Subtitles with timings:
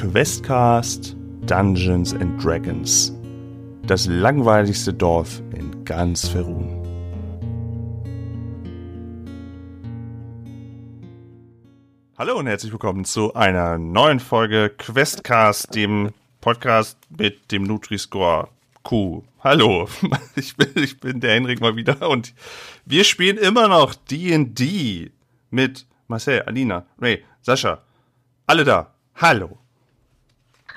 [0.00, 3.12] Questcast Dungeons and Dragons.
[3.86, 6.80] Das langweiligste Dorf in ganz Ferun.
[12.16, 18.48] Hallo und herzlich willkommen zu einer neuen Folge Questcast, dem Podcast mit dem Nutri-Score
[18.82, 19.22] Q.
[19.44, 19.86] Hallo,
[20.34, 22.32] ich bin, ich bin der Henrik mal wieder und
[22.86, 25.10] wir spielen immer noch D&D
[25.50, 27.82] mit Marcel, Alina, Ray, Sascha.
[28.46, 28.94] Alle da.
[29.14, 29.58] Hallo.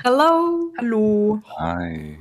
[0.04, 0.74] Hallo.
[0.78, 1.42] Hallo.
[1.60, 2.18] Hi.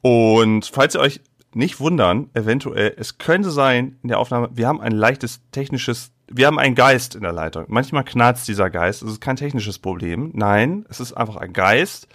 [0.00, 1.20] Und falls ihr euch
[1.52, 6.46] nicht wundern, eventuell, es könnte sein in der Aufnahme, wir haben ein leichtes technisches, wir
[6.46, 7.64] haben einen Geist in der Leitung.
[7.68, 10.30] Manchmal knarzt dieser Geist, es ist kein technisches Problem.
[10.34, 12.08] Nein, es ist einfach ein Geist,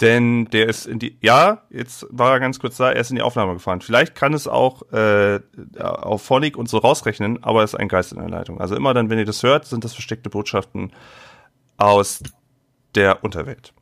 [0.00, 3.16] denn der ist in die, ja, jetzt war er ganz kurz da, er ist in
[3.16, 3.80] die Aufnahme gefahren.
[3.80, 5.40] Vielleicht kann es auch äh,
[5.78, 8.60] auf Phonic und so rausrechnen, aber es ist ein Geist in der Leitung.
[8.60, 10.92] Also immer dann, wenn ihr das hört, sind das versteckte Botschaften
[11.76, 12.22] aus
[12.94, 13.72] der Unterwelt.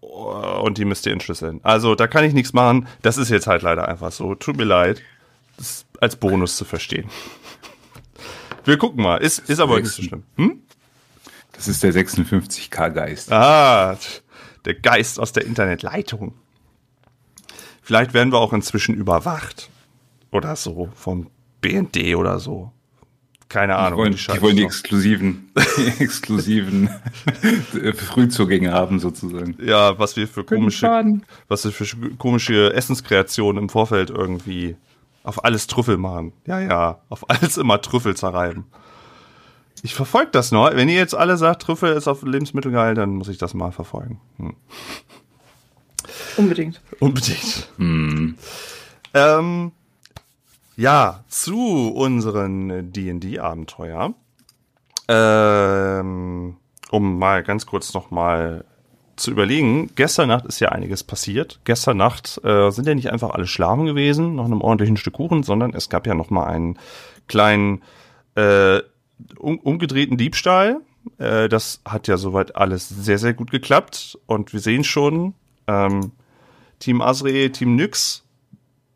[0.00, 1.60] Und die müsst ihr entschlüsseln.
[1.62, 2.88] Also da kann ich nichts machen.
[3.02, 4.34] Das ist jetzt halt leider einfach so.
[4.34, 5.02] Tut mir leid.
[5.56, 7.08] Das als Bonus zu verstehen.
[8.64, 9.16] Wir gucken mal.
[9.16, 10.24] Ist, ist aber nicht so schlimm.
[10.36, 10.62] Hm?
[11.52, 13.32] Das ist der 56K-Geist.
[13.32, 13.98] Ah,
[14.64, 16.34] der Geist aus der Internetleitung.
[17.82, 19.70] Vielleicht werden wir auch inzwischen überwacht.
[20.30, 20.90] Oder so.
[20.94, 22.72] Vom BND oder so.
[23.48, 23.96] Keine Ahnung.
[23.96, 26.90] Die wollen die, die, wollen die exklusiven, die exklusiven
[27.94, 29.56] Frühzugänge haben, sozusagen.
[29.62, 30.86] Ja, was wir für komische,
[31.48, 34.76] was wir für komische Essenskreationen im Vorfeld irgendwie
[35.22, 36.32] auf alles Trüffel machen.
[36.46, 38.66] Ja, ja, auf alles immer Trüffel zerreiben.
[39.82, 40.70] Ich verfolge das noch.
[40.74, 43.72] Wenn ihr jetzt alle sagt, Trüffel ist auf Lebensmittel geil, dann muss ich das mal
[43.72, 44.20] verfolgen.
[44.38, 44.56] Hm.
[46.36, 46.80] Unbedingt.
[46.98, 47.68] Unbedingt.
[47.76, 48.36] Hm.
[49.14, 49.72] Ähm,
[50.78, 54.14] ja, zu unseren D&D-Abenteuer.
[55.08, 56.56] Ähm,
[56.90, 58.64] um mal ganz kurz noch mal
[59.16, 61.58] zu überlegen, gestern Nacht ist ja einiges passiert.
[61.64, 65.42] Gestern Nacht äh, sind ja nicht einfach alle schlafen gewesen nach einem ordentlichen Stück Kuchen,
[65.42, 66.78] sondern es gab ja noch mal einen
[67.26, 67.82] kleinen
[68.36, 68.80] äh,
[69.36, 70.80] um, umgedrehten Diebstahl.
[71.18, 74.16] Äh, das hat ja soweit alles sehr, sehr gut geklappt.
[74.26, 75.34] Und wir sehen schon,
[75.66, 76.12] ähm,
[76.78, 78.27] Team Asre, Team Nyx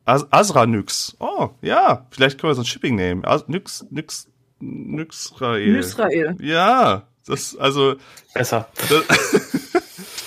[0.04, 1.16] As Asra Nyx.
[1.20, 2.06] Oh, ja.
[2.10, 3.24] Vielleicht können wir so ein Shipping nehmen.
[3.24, 4.28] As Nyx, Nyx,
[4.60, 5.72] Nyxrael.
[5.72, 6.36] Nyxrael.
[6.40, 7.06] Ja.
[7.26, 7.96] Das, also.
[8.34, 8.68] Besser.
[8.88, 9.32] Das,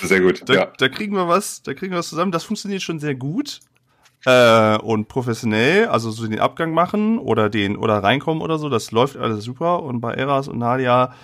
[0.02, 0.48] sehr gut.
[0.48, 0.72] Da, ja.
[0.78, 2.32] da kriegen wir was, da kriegen wir was zusammen.
[2.32, 3.60] Das funktioniert schon sehr gut.
[4.24, 8.90] Äh, und professionell, also so den Abgang machen oder den, oder reinkommen oder so, das
[8.90, 9.82] läuft alles super.
[9.82, 11.14] Und bei Eras und Nadia,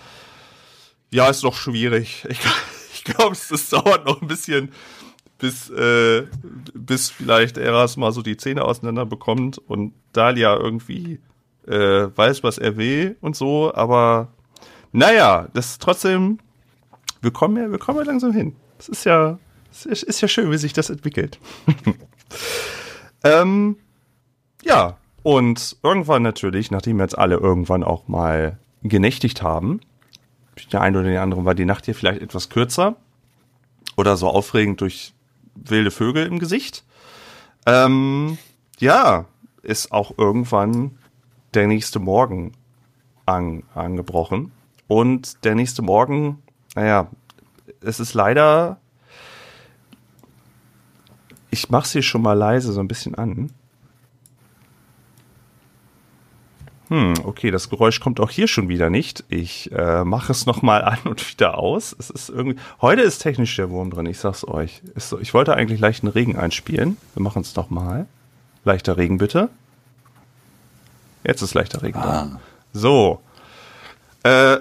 [1.10, 2.24] ja, ist doch schwierig.
[2.28, 2.38] Ich,
[2.94, 4.72] ich glaube, es dauert noch ein bisschen,
[5.42, 6.28] bis, äh,
[6.72, 11.19] bis vielleicht Eras mal so die Zähne auseinander bekommt und Dalia irgendwie
[11.66, 14.28] äh, weiß, was er will und so, aber
[14.92, 16.38] naja, das ist trotzdem,
[17.22, 18.54] wir kommen ja, wir kommen ja langsam hin.
[18.78, 19.41] Es ist ja,
[19.72, 21.41] es ist ja schön, wie sich das entwickelt.
[23.24, 23.76] ähm,
[24.62, 29.80] ja, und irgendwann natürlich, nachdem wir jetzt alle irgendwann auch mal genächtigt haben,
[30.72, 32.94] der eine oder der andere war die Nacht hier vielleicht etwas kürzer
[33.97, 35.14] oder so aufregend durch
[35.54, 36.84] wilde Vögel im Gesicht.
[37.66, 38.38] Ähm,
[38.78, 39.26] ja,
[39.62, 40.98] ist auch irgendwann
[41.54, 42.52] der nächste Morgen
[43.26, 44.52] an, angebrochen.
[44.88, 46.42] Und der nächste Morgen,
[46.74, 47.08] naja,
[47.80, 48.78] es ist leider.
[51.50, 53.52] Ich mach's hier schon mal leise so ein bisschen an.
[56.92, 59.25] Hm, okay, das Geräusch kommt auch hier schon wieder nicht.
[59.30, 61.97] Ich äh, mache es nochmal an und wieder aus.
[61.98, 62.60] Es ist irgendwie.
[62.82, 64.82] Heute ist technisch der Wurm drin, ich sag's euch.
[64.97, 66.98] So, ich wollte eigentlich leichten Regen einspielen.
[67.14, 68.04] Wir machen es nochmal.
[68.66, 69.48] Leichter Regen bitte.
[71.25, 72.28] Jetzt ist leichter Regen ah.
[72.30, 72.41] da.
[72.75, 73.22] So.
[74.22, 74.59] Äh,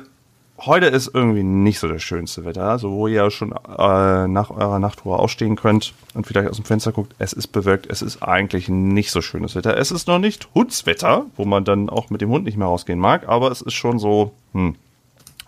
[0.65, 4.49] heute ist irgendwie nicht so das schönste Wetter, also wo ihr ja schon äh, nach
[4.49, 8.21] eurer Nachtruhe ausstehen könnt und vielleicht aus dem Fenster guckt, es ist bewölkt, es ist
[8.21, 9.77] eigentlich nicht so schönes Wetter.
[9.77, 12.99] Es ist noch nicht Hundswetter, wo man dann auch mit dem Hund nicht mehr rausgehen
[12.99, 14.75] mag, aber es ist schon so, hm,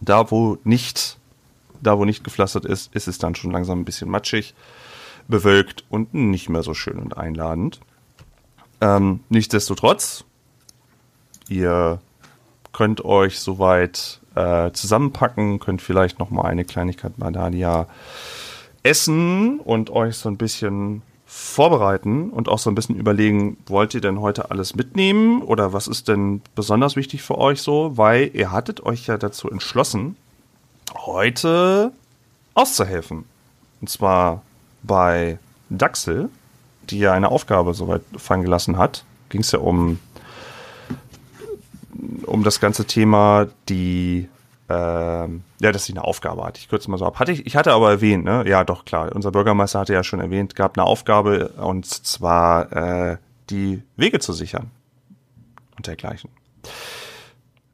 [0.01, 1.17] da wo nicht,
[1.81, 4.53] da wo nicht gepflastert ist, ist es dann schon langsam ein bisschen matschig,
[5.27, 7.79] bewölkt und nicht mehr so schön und einladend.
[8.81, 10.25] Ähm, nichtsdestotrotz,
[11.47, 12.01] ihr
[12.73, 17.87] könnt euch soweit äh, zusammenpacken, könnt vielleicht noch mal eine Kleinigkeit bei Dalia
[18.83, 24.01] essen und euch so ein bisschen vorbereiten und auch so ein bisschen überlegen, wollt ihr
[24.01, 28.51] denn heute alles mitnehmen oder was ist denn besonders wichtig für euch so, weil ihr
[28.51, 30.15] hattet euch ja dazu entschlossen,
[30.95, 31.91] heute
[32.53, 33.25] auszuhelfen.
[33.81, 34.43] Und zwar
[34.83, 35.39] bei
[35.69, 36.29] Daxel,
[36.89, 39.99] die ja eine Aufgabe soweit fallen gelassen hat, ging es ja um
[42.25, 44.29] um das ganze Thema die
[44.69, 46.57] ähm, ja, dass sie eine Aufgabe hat.
[46.57, 47.19] Ich kürze mal so ab.
[47.19, 48.43] Hatte ich, ich hatte aber erwähnt, ne?
[48.47, 49.11] Ja, doch, klar.
[49.13, 53.17] Unser Bürgermeister hatte ja schon erwähnt, gab eine Aufgabe und zwar äh,
[53.49, 54.71] die Wege zu sichern.
[55.75, 56.29] Und dergleichen.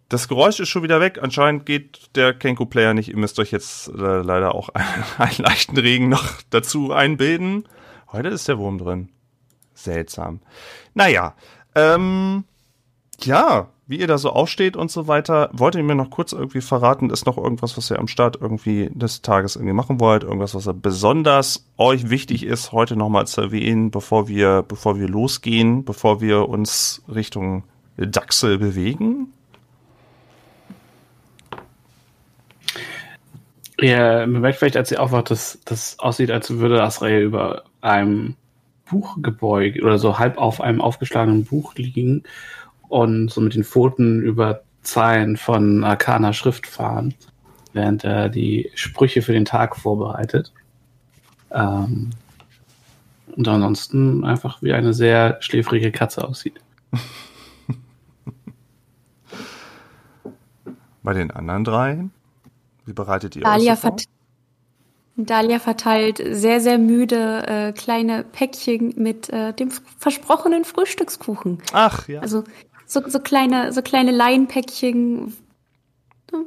[0.08, 1.20] Das Geräusch ist schon wieder weg.
[1.22, 3.10] Anscheinend geht der Kenko-Player nicht.
[3.10, 7.66] Ihr müsst euch jetzt äh, leider auch einen, einen leichten Regen noch dazu einbilden.
[8.12, 9.10] Heute ist der Wurm drin.
[9.76, 10.40] Seltsam.
[10.96, 11.36] Naja,
[11.76, 12.46] ähm,
[13.22, 15.50] ja, wie ihr da so aufsteht und so weiter.
[15.52, 18.92] Wollt ihr mir noch kurz irgendwie verraten, ist noch irgendwas, was ihr am Start irgendwie
[18.94, 20.24] des Tages irgendwie machen wollt?
[20.24, 25.86] Irgendwas, was besonders euch wichtig ist, heute nochmal zu erwähnen, bevor wir, bevor wir losgehen,
[25.86, 27.64] bevor wir uns Richtung
[27.98, 29.34] Dachsel bewegen?
[33.82, 38.36] Ja, man merkt vielleicht, als sie aufwacht, dass das aussieht, als würde Asrael über einem
[38.88, 42.24] Buch gebeugt oder so halb auf einem aufgeschlagenen Buch liegen
[42.90, 47.14] und so mit den Pfoten über Zeilen von arkaner Schrift fahren,
[47.74, 50.52] während er die Sprüche für den Tag vorbereitet.
[51.52, 52.10] Ähm,
[53.36, 56.60] und ansonsten einfach wie eine sehr schläfrige Katze aussieht.
[61.04, 62.12] Bei den anderen dreien?
[62.86, 63.98] Wie bereitet ihr Dalia, euch so vor?
[63.98, 64.06] vert
[65.16, 71.62] Dalia verteilt sehr, sehr müde äh, kleine Päckchen mit äh, dem versprochenen Frühstückskuchen.
[71.74, 72.22] Ach, ja.
[72.22, 72.46] Also
[72.90, 75.34] so, so kleine, so kleine Laienpäckchen.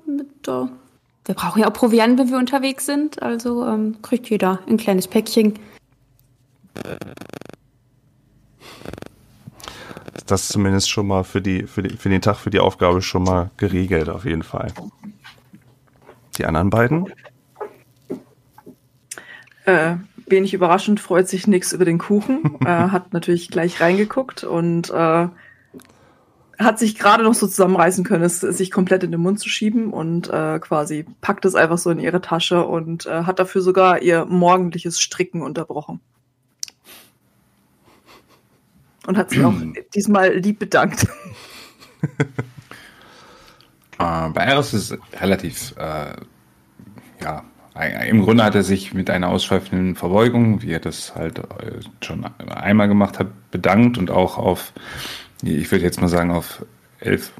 [0.06, 0.66] Mit, äh,
[1.24, 3.22] wir brauchen ja auch Proviant, wenn wir unterwegs sind.
[3.22, 5.54] Also ähm, kriegt jeder ein kleines Päckchen.
[10.26, 13.02] Das ist zumindest schon mal für, die, für, die, für den Tag, für die Aufgabe
[13.02, 14.72] schon mal geregelt, auf jeden Fall.
[16.38, 17.12] Die anderen beiden?
[19.64, 19.96] Äh,
[20.26, 22.58] wenig überraschend freut sich nix über den Kuchen.
[22.64, 25.28] äh, hat natürlich gleich reingeguckt und äh,
[26.64, 29.92] hat sich gerade noch so zusammenreißen können, es sich komplett in den Mund zu schieben
[29.92, 34.02] und äh, quasi packt es einfach so in ihre Tasche und äh, hat dafür sogar
[34.02, 36.00] ihr morgendliches Stricken unterbrochen.
[39.06, 39.54] Und hat sich auch
[39.94, 41.06] diesmal lieb bedankt.
[43.98, 46.16] Äh, bei Eris ist es relativ, äh,
[47.22, 47.44] ja,
[48.06, 52.24] im Grunde hat er sich mit einer ausschweifenden Verbeugung, wie er das halt äh, schon
[52.24, 54.72] einmal gemacht hat, bedankt und auch auf,
[55.42, 56.64] ich würde jetzt mal sagen, auf
[57.00, 57.32] elf.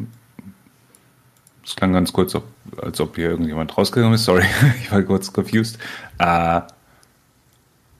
[1.64, 2.44] Es klang ganz kurz, ob,
[2.76, 4.25] als ob hier irgendjemand rausgegangen ist.
[4.25, 4.44] Sorry,
[4.81, 5.78] ich war kurz confused.
[6.19, 6.60] Äh,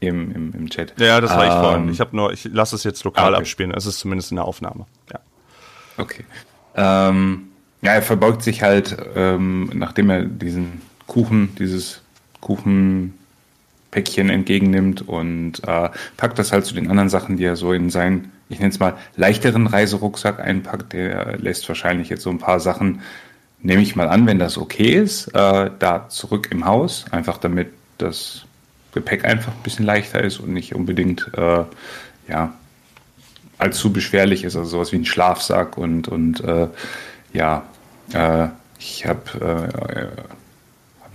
[0.01, 0.99] im, im, Im Chat.
[0.99, 1.89] Ja, das war ich Ähm, vorhin.
[1.91, 3.43] Ich habe nur, ich lasse es jetzt lokal okay.
[3.43, 3.73] abspielen.
[3.73, 4.87] Es ist zumindest in der Aufnahme.
[5.13, 5.21] Ja.
[5.97, 6.25] Okay.
[6.75, 7.51] Ähm,
[7.83, 12.03] ja, er verbeugt sich halt, ähm, nachdem er diesen Kuchen, dieses
[13.93, 17.91] Kuchenpäckchen entgegennimmt und äh, packt das halt zu den anderen Sachen, die er so in
[17.91, 20.95] seinen, ich nenne es mal, leichteren Reiserucksack einpackt.
[20.95, 23.03] Der lässt wahrscheinlich jetzt so ein paar Sachen,
[23.61, 27.69] nehme ich mal an, wenn das okay ist, äh, da zurück im Haus, einfach damit
[27.99, 28.45] das
[28.93, 31.65] Gepäck einfach ein bisschen leichter ist und nicht unbedingt, äh,
[32.29, 32.55] ja,
[33.59, 36.67] allzu beschwerlich ist, also sowas wie ein Schlafsack und, und äh,
[37.33, 37.63] ja,
[38.13, 38.49] äh,
[38.79, 40.42] ich habe äh,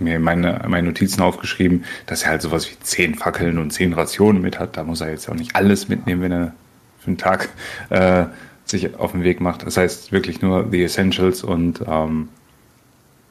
[0.00, 4.42] mir meine, meine Notizen aufgeschrieben, dass er halt sowas wie zehn Fackeln und zehn Rationen
[4.42, 4.76] mit hat.
[4.76, 6.52] Da muss er jetzt auch nicht alles mitnehmen, wenn er
[7.00, 7.48] für einen Tag
[7.90, 8.26] äh,
[8.64, 9.66] sich auf den Weg macht.
[9.66, 12.28] Das heißt wirklich nur The Essentials und ähm,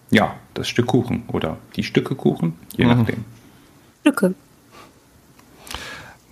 [0.10, 2.92] ja, das Stück Kuchen oder die Stücke Kuchen, je Mhm.
[2.92, 3.26] nachdem.
[4.02, 4.34] Stücke.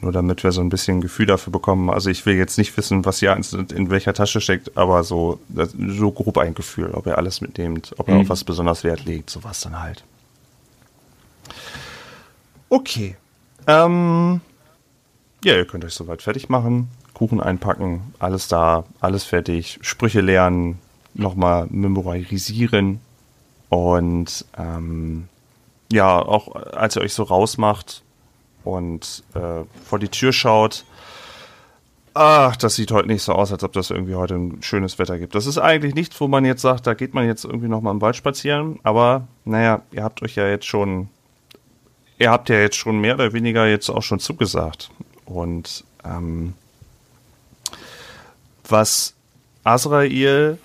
[0.02, 1.90] Nur damit wir so ein bisschen ein Gefühl dafür bekommen.
[1.90, 6.12] Also ich will jetzt nicht wissen, was ja in, welcher Tasche steckt, aber so, so
[6.12, 8.22] grob ein Gefühl, ob er alles mitnimmt, ob er Mhm.
[8.22, 10.04] auf was besonders Wert legt, sowas dann halt.
[12.70, 13.16] Okay.
[13.68, 14.42] Ähm,
[15.44, 20.80] ja, ihr könnt euch soweit fertig machen, Kuchen einpacken, alles da, alles fertig, Sprüche lernen,
[21.14, 23.00] nochmal memorisieren
[23.70, 25.28] und ähm,
[25.92, 28.04] ja, auch als ihr euch so rausmacht
[28.64, 30.86] und äh, vor die Tür schaut,
[32.14, 35.20] ach, das sieht heute nicht so aus, als ob das irgendwie heute ein schönes Wetter
[35.20, 35.36] gibt.
[35.36, 38.02] Das ist eigentlich nichts, wo man jetzt sagt, da geht man jetzt irgendwie nochmal im
[38.02, 41.10] Wald spazieren, aber naja, ihr habt euch ja jetzt schon,
[42.18, 44.90] ihr habt ja jetzt schon mehr oder weniger jetzt auch schon zugesagt.
[45.26, 46.54] Und ähm,
[48.68, 49.16] was
[49.64, 50.58] Azrael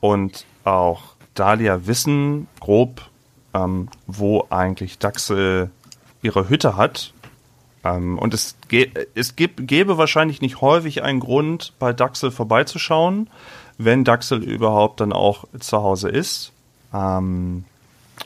[0.00, 1.02] und auch
[1.34, 3.02] Dahlia wissen, grob,
[3.54, 5.70] ähm, wo eigentlich Daxel
[6.22, 7.12] ihre Hütte hat.
[7.84, 8.56] Ähm, und es,
[9.14, 13.30] es gäbe wahrscheinlich nicht häufig einen Grund, bei Daxel vorbeizuschauen,
[13.76, 16.52] wenn Daxel überhaupt dann auch zu Hause ist.
[16.92, 17.64] Ähm,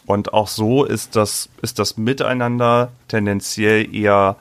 [0.07, 4.37] und auch so ist das, ist das Miteinander tendenziell eher,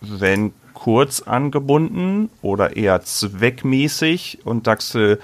[0.00, 5.20] wenn kurz angebunden oder eher zweckmäßig und Daxel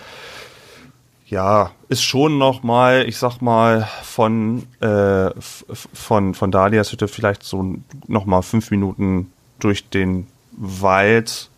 [1.28, 7.42] ja, ist schon noch mal, ich sag mal, von, äh, von, von Dalias Hütte vielleicht
[7.42, 7.76] so
[8.06, 11.50] noch mal fünf Minuten durch den Wald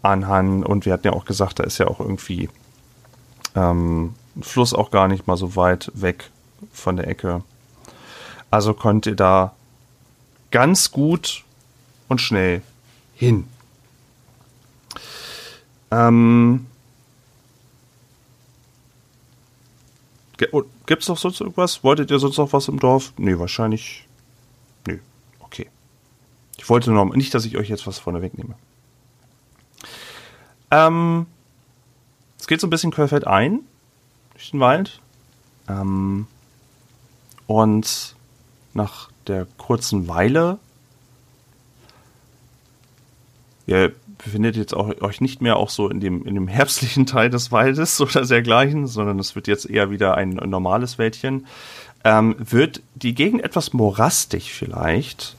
[0.00, 0.64] anhand.
[0.64, 2.48] Und wir hatten ja auch gesagt, da ist ja auch irgendwie
[3.54, 6.30] ähm, Fluss auch gar nicht mal so weit weg
[6.72, 7.42] von der Ecke.
[8.50, 9.54] Also könnt ihr da
[10.50, 11.44] ganz gut
[12.08, 12.62] und schnell
[13.14, 13.48] hin.
[15.90, 16.66] Ähm,
[20.52, 21.84] oh, Gibt es noch sonst irgendwas?
[21.84, 23.12] Wolltet ihr sonst noch was im Dorf?
[23.16, 24.06] Nee, wahrscheinlich.
[24.86, 24.98] Nö.
[25.40, 25.68] Okay.
[26.58, 28.54] Ich wollte noch nicht, dass ich euch jetzt was vorne wegnehme.
[30.70, 31.26] Ähm,
[32.38, 33.60] es geht so ein bisschen querfeld ein
[34.52, 35.00] Wald.
[35.68, 36.26] Ähm,
[37.46, 38.16] und
[38.74, 40.58] nach der kurzen Weile
[43.66, 47.30] ihr befindet jetzt auch euch nicht mehr auch so in dem, in dem herbstlichen Teil
[47.30, 51.46] des Waldes oder dergleichen, sondern es wird jetzt eher wieder ein normales Wäldchen.
[52.04, 55.36] Ähm, wird die Gegend etwas morastig vielleicht,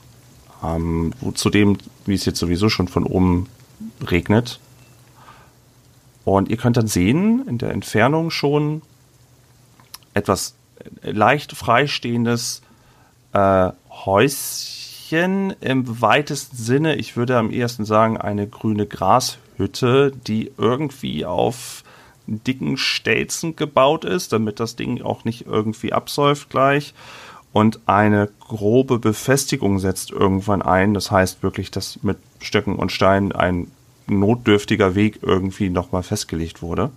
[0.62, 3.48] ähm, zudem, wie es jetzt sowieso schon von oben
[4.10, 4.60] regnet.
[6.24, 8.80] Und ihr könnt dann sehen, in der Entfernung schon
[10.14, 10.54] etwas
[11.02, 12.62] leicht freistehendes
[13.32, 16.96] äh, Häuschen im weitesten Sinne.
[16.96, 21.84] Ich würde am ehesten sagen, eine grüne Grashütte, die irgendwie auf
[22.26, 26.94] dicken Stelzen gebaut ist, damit das Ding auch nicht irgendwie absäuft gleich.
[27.52, 30.94] Und eine grobe Befestigung setzt irgendwann ein.
[30.94, 33.70] Das heißt wirklich, dass mit Stöcken und Steinen ein
[34.06, 36.90] notdürftiger Weg irgendwie nochmal festgelegt wurde.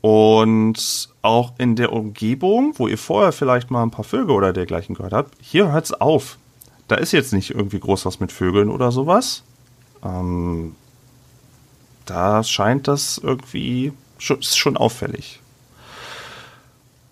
[0.00, 4.94] Und auch in der Umgebung, wo ihr vorher vielleicht mal ein paar Vögel oder dergleichen
[4.94, 6.38] gehört habt, hier hört es auf.
[6.88, 9.42] Da ist jetzt nicht irgendwie groß was mit Vögeln oder sowas.
[10.02, 10.74] Ähm,
[12.06, 15.40] da scheint das irgendwie schon, ist schon auffällig.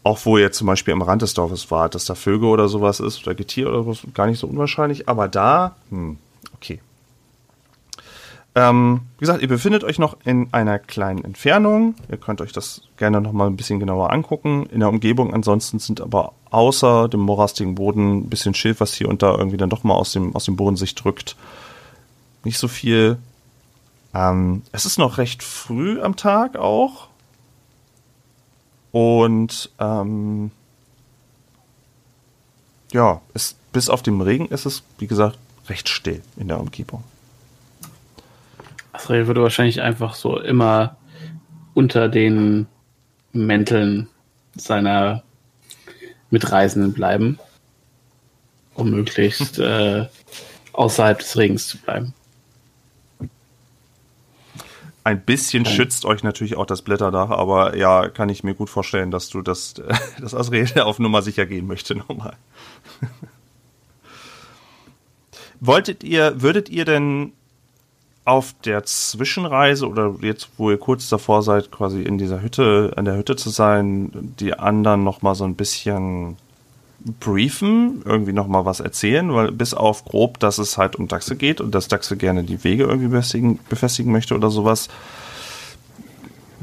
[0.03, 2.99] Auch wo ihr zum Beispiel am Rand des Dorfes wart, dass da Vögel oder sowas
[3.01, 5.09] ist oder Getier oder was, gar nicht so unwahrscheinlich.
[5.09, 6.17] Aber da, hm,
[6.55, 6.81] okay.
[8.59, 11.95] Ähm, wie gesagt, ihr befindet euch noch in einer kleinen Entfernung.
[12.11, 14.67] Ihr könnt euch das gerne noch mal ein bisschen genauer angucken.
[14.73, 19.09] In der Umgebung ansonsten sind aber außer dem morastigen Boden ein bisschen Schilf, was hier
[19.09, 21.37] und da irgendwie dann doch mal aus dem, aus dem Boden sich drückt.
[22.43, 23.19] Nicht so viel.
[24.13, 27.07] Ähm, es ist noch recht früh am Tag auch.
[28.91, 30.51] Und ähm,
[32.91, 35.39] ja, es, bis auf den Regen ist es, wie gesagt,
[35.69, 37.05] recht still in der Umgebung.
[38.99, 40.97] Asriel würde wahrscheinlich einfach so immer
[41.75, 42.67] unter den
[43.33, 44.09] Mänteln
[44.57, 45.23] seiner
[46.31, 47.39] Mitreisenden bleiben,
[48.75, 50.07] um möglichst äh,
[50.73, 52.13] außerhalb des Regens zu bleiben.
[55.05, 55.71] Ein bisschen ja.
[55.71, 59.43] schützt euch natürlich auch das Blätterdach, aber ja, kann ich mir gut vorstellen, dass du
[59.43, 59.75] das,
[60.21, 62.37] das Asriel auf Nummer sicher gehen möchte nochmal.
[65.61, 67.33] Wolltet ihr, würdet ihr denn
[68.29, 73.07] auf der Zwischenreise oder jetzt, wo ihr kurz davor seid, quasi in dieser Hütte, an
[73.07, 76.37] der Hütte zu sein, die anderen noch mal so ein bisschen
[77.21, 81.37] briefen, irgendwie noch mal was erzählen, weil bis auf grob, dass es halt um Dachse
[81.37, 84.89] geht und dass Dachse gerne die Wege irgendwie befestigen, befestigen möchte oder sowas.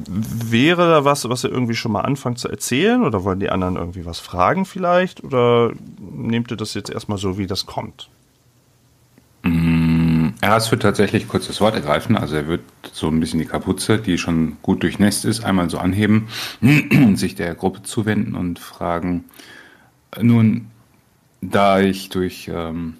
[0.07, 3.77] Wäre da was, was ihr irgendwie schon mal anfangt zu erzählen oder wollen die anderen
[3.77, 8.09] irgendwie was fragen vielleicht oder nehmt ihr das jetzt erstmal so, wie das kommt?
[10.45, 12.17] Mm, es wird tatsächlich kurz das Wort ergreifen.
[12.17, 12.61] Also er wird
[12.91, 16.27] so ein bisschen die Kapuze, die schon gut durchnässt ist, einmal so anheben
[16.61, 19.25] und sich der Gruppe zuwenden und fragen.
[20.21, 20.67] Nun,
[21.41, 22.97] da ich durch ähm,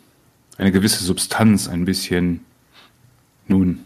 [0.57, 2.41] eine gewisse Substanz ein bisschen
[3.47, 3.79] nun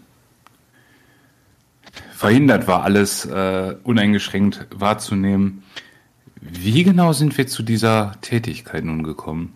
[2.13, 5.63] verhindert war, alles äh, uneingeschränkt wahrzunehmen,
[6.41, 9.53] wie genau sind wir zu dieser Tätigkeit nun gekommen?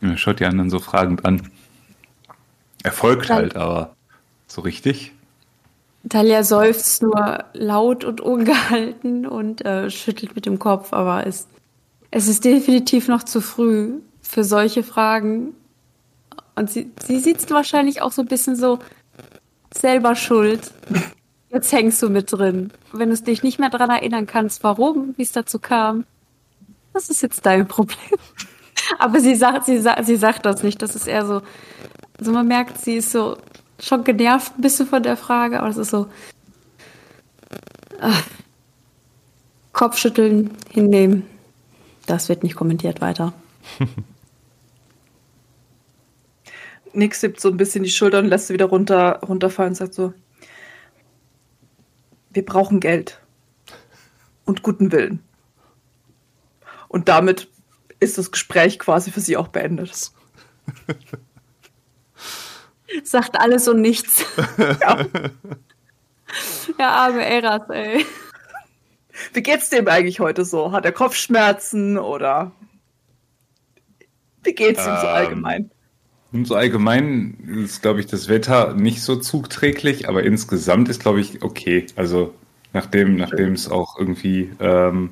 [0.00, 1.50] Ja, schaut die anderen so fragend an.
[2.82, 3.96] Erfolgt halt, aber
[4.46, 5.12] so richtig.
[6.08, 11.46] Talia seufzt nur laut und ungehalten und äh, schüttelt mit dem Kopf, aber es,
[12.10, 15.54] es ist definitiv noch zu früh für solche Fragen.
[16.54, 18.78] Und sie, sie sieht wahrscheinlich auch so ein bisschen so
[19.74, 20.72] selber schuld.
[21.50, 22.72] Jetzt hängst du mit drin.
[22.92, 26.04] Wenn du dich nicht mehr daran erinnern kannst, warum, wie es dazu kam,
[26.92, 28.18] das ist jetzt dein Problem.
[28.98, 30.80] Aber sie sagt, sie, sie sagt das nicht.
[30.82, 31.42] Das ist eher so,
[32.18, 33.36] also man merkt, sie ist so
[33.80, 36.08] schon genervt ein bisschen von der Frage, aber es ist so
[38.00, 38.24] ach,
[39.72, 41.24] Kopfschütteln, hinnehmen.
[42.06, 43.32] Das wird nicht kommentiert weiter.
[46.92, 49.94] Nix hebt so ein bisschen die Schulter und lässt sie wieder runter, runterfallen und sagt
[49.94, 50.12] so,
[52.30, 53.20] wir brauchen Geld
[54.44, 55.22] und guten Willen.
[56.88, 57.48] Und damit
[58.00, 60.12] ist das Gespräch quasi für sie auch beendet.
[63.04, 64.24] Sagt alles und nichts.
[64.58, 65.06] Ja.
[66.78, 68.04] Ja, arme Eras, ey.
[69.32, 70.72] Wie geht's dem eigentlich heute so?
[70.72, 72.52] Hat er Kopfschmerzen oder
[74.42, 75.70] wie geht's ihm so Ähm, allgemein?
[76.32, 81.20] Und so allgemein ist, glaube ich, das Wetter nicht so zugträglich, aber insgesamt ist, glaube
[81.20, 81.86] ich, okay.
[81.96, 82.34] Also
[82.72, 85.10] nachdem, nachdem es auch irgendwie, ähm,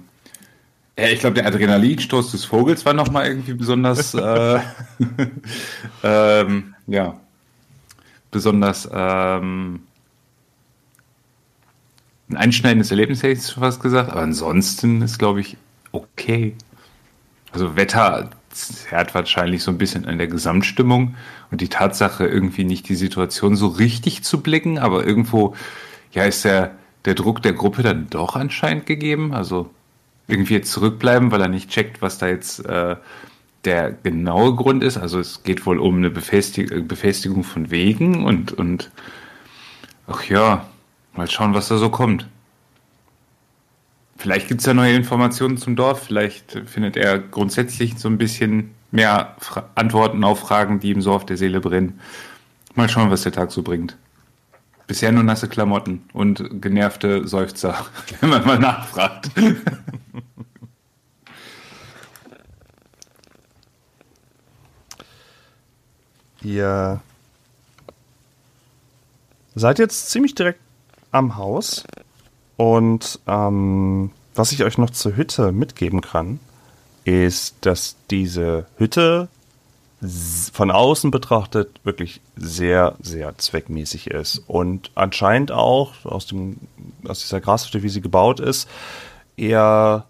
[0.99, 4.61] ja, ich glaube, der Adrenalinstoß des Vogels war nochmal irgendwie besonders, äh,
[6.03, 7.21] ähm, ja,
[8.31, 9.83] besonders ähm,
[12.29, 14.11] ein einschneidendes Erlebnis, hätte ich schon fast gesagt.
[14.11, 15.57] Aber ansonsten ist, glaube ich,
[15.93, 16.55] okay.
[17.53, 21.15] Also Wetter zerrt wahrscheinlich so ein bisschen an der Gesamtstimmung
[21.51, 25.55] und die Tatsache, irgendwie nicht die Situation so richtig zu blicken, aber irgendwo,
[26.13, 26.73] ja, ist der,
[27.05, 29.35] der Druck der Gruppe dann doch anscheinend gegeben.
[29.35, 29.71] Also
[30.29, 32.97] irgendwie jetzt zurückbleiben, weil er nicht checkt, was da jetzt äh,
[33.65, 34.97] der genaue Grund ist.
[34.97, 38.91] Also es geht wohl um eine Befestig Befestigung von Wegen und, und
[40.07, 40.67] ach ja,
[41.15, 42.27] mal schauen, was da so kommt.
[44.17, 46.05] Vielleicht gibt es ja neue Informationen zum Dorf.
[46.05, 51.13] Vielleicht findet er grundsätzlich so ein bisschen mehr Fra Antworten auf Fragen, die ihm so
[51.13, 52.01] auf der Seele brennen.
[52.75, 53.97] Mal schauen, was der Tag so bringt.
[54.87, 57.87] Bisher nur nasse Klamotten und genervte Seufzer,
[58.21, 59.31] wenn man mal nachfragt.
[66.43, 67.01] Ihr
[69.57, 70.61] seid jetzt ziemlich direkt
[71.11, 71.85] am Haus
[72.57, 76.39] und ähm, was ich euch noch zur Hütte mitgeben kann,
[77.05, 79.29] ist, dass diese Hütte
[80.53, 86.59] von außen betrachtet wirklich sehr, sehr zweckmäßig ist und anscheinend auch aus, dem,
[87.09, 88.69] aus dieser Grashütte, wie sie gebaut ist,
[89.39, 90.05] eher,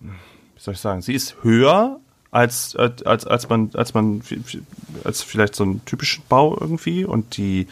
[0.00, 0.08] wie
[0.56, 4.22] soll ich sagen, sie ist höher als, als, als, man, als man,
[5.04, 7.68] als vielleicht so ein typischen Bau irgendwie und die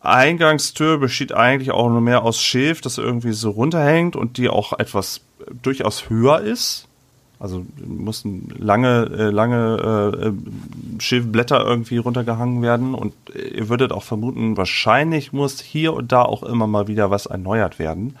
[0.00, 4.78] Eingangstür besteht eigentlich auch nur mehr aus Schilf, das irgendwie so runterhängt und die auch
[4.78, 5.20] etwas
[5.62, 6.87] durchaus höher ist.
[7.40, 14.56] Also mussten lange, äh, lange äh, Schilfblätter irgendwie runtergehangen werden und ihr würdet auch vermuten,
[14.56, 18.16] wahrscheinlich muss hier und da auch immer mal wieder was erneuert werden.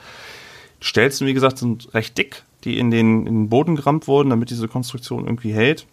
[0.80, 4.50] Stelzen, wie gesagt, sind recht dick, die in den, in den Boden gerammt wurden, damit
[4.50, 5.86] diese Konstruktion irgendwie hält.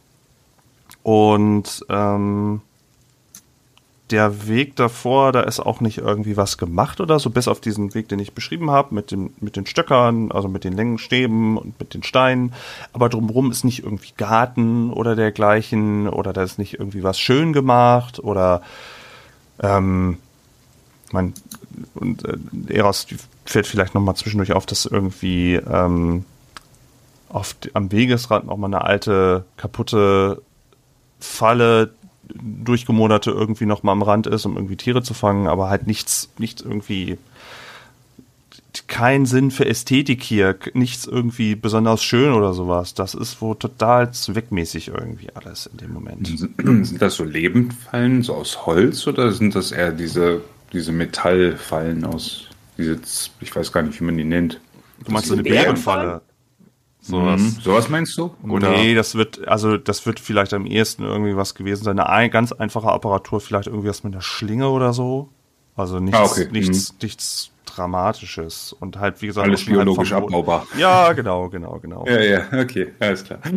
[1.02, 2.62] Und ähm,
[4.12, 7.96] der Weg davor, da ist auch nicht irgendwie was gemacht oder so, bis auf diesen
[7.96, 11.94] Weg, den ich beschrieben habe, mit, mit den Stöckern, also mit den Längenstäben und mit
[11.94, 12.54] den Steinen.
[12.94, 17.52] Aber drumherum ist nicht irgendwie Garten oder dergleichen oder da ist nicht irgendwie was schön
[17.52, 18.62] gemacht oder
[19.60, 20.18] ähm,
[21.12, 21.34] man
[21.96, 22.38] und äh,
[22.74, 23.08] Eros
[23.46, 26.26] fällt vielleicht noch mal zwischendurch auf, dass irgendwie ähm,
[27.30, 30.42] auf, am Wegesrand noch mal eine alte kaputte
[31.20, 31.94] Falle
[32.34, 36.30] durchgemoderte irgendwie noch mal am Rand ist, um irgendwie Tiere zu fangen, aber halt nichts,
[36.38, 37.18] nichts irgendwie
[38.88, 42.94] kein Sinn für Ästhetik hier, nichts irgendwie besonders schön oder sowas.
[42.94, 46.28] Das ist wohl total zweckmäßig irgendwie alles in dem Moment.
[46.28, 50.42] Sind das so Lebendfallen, so aus Holz, oder sind das eher diese,
[50.74, 53.00] diese Metallfallen aus, diese,
[53.40, 54.60] ich weiß gar nicht, wie man die nennt.
[55.06, 56.22] Du meinst so eine Bärenfalle?
[57.08, 57.40] Sowas.
[57.42, 57.50] Mhm.
[57.62, 58.34] Sowas meinst du?
[58.50, 58.72] Oder?
[58.72, 62.00] Nee, das wird, also das wird vielleicht am ehesten irgendwie was gewesen sein.
[62.00, 65.30] Eine ein, ganz einfache Apparatur, vielleicht irgendwie was mit einer Schlinge oder so.
[65.76, 66.48] Also nichts, Ah, okay.
[66.52, 68.74] nichts, nichts Dramatisches.
[68.80, 70.34] Und halt, wie gesagt, Alles halt biologisch verboten.
[70.34, 70.66] abbaubar.
[70.78, 72.06] Ja, genau, genau, genau.
[72.08, 73.40] Ja, ja, okay, alles klar.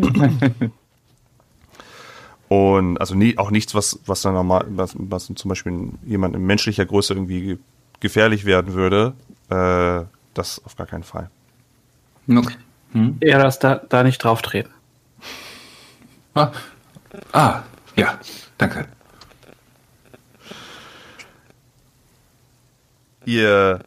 [2.49, 6.45] Und also nie, auch nichts, was, was dann normal, was, was zum Beispiel jemand in
[6.47, 7.59] menschlicher Größe irgendwie
[8.01, 9.13] gefährlich werden würde.
[9.51, 11.31] Äh, das auf gar keinen Fall.
[12.31, 12.55] Okay.
[13.21, 14.71] Eras, da, da nicht drauf treten.
[16.35, 16.53] Ah,
[17.33, 17.63] ah,
[17.97, 18.19] ja,
[18.57, 18.87] danke.
[23.25, 23.81] Ihr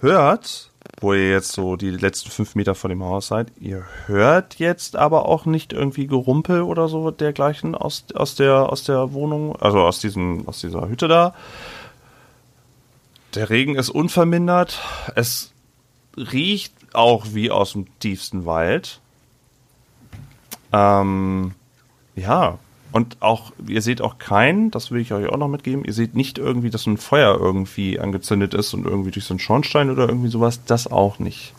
[0.00, 4.56] hört, wo ihr jetzt so die letzten fünf Meter vor dem Haus seid, ihr hört
[4.58, 9.56] jetzt aber auch nicht irgendwie Gerumpel oder so dergleichen aus, aus, der, aus der Wohnung,
[9.56, 11.34] also aus, diesem, aus dieser Hütte da.
[13.34, 14.78] Der Regen ist unvermindert.
[15.16, 15.52] Es
[16.16, 19.00] riecht auch wie aus dem tiefsten Wald.
[20.72, 21.52] Ähm,
[22.16, 22.58] ja,
[22.92, 26.14] und auch, ihr seht auch keinen, das will ich euch auch noch mitgeben, ihr seht
[26.14, 30.08] nicht irgendwie, dass ein Feuer irgendwie angezündet ist und irgendwie durch so einen Schornstein oder
[30.08, 31.52] irgendwie sowas, das auch nicht.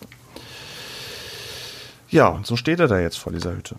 [2.09, 3.75] Ja, und so steht er da jetzt vor dieser Hütte.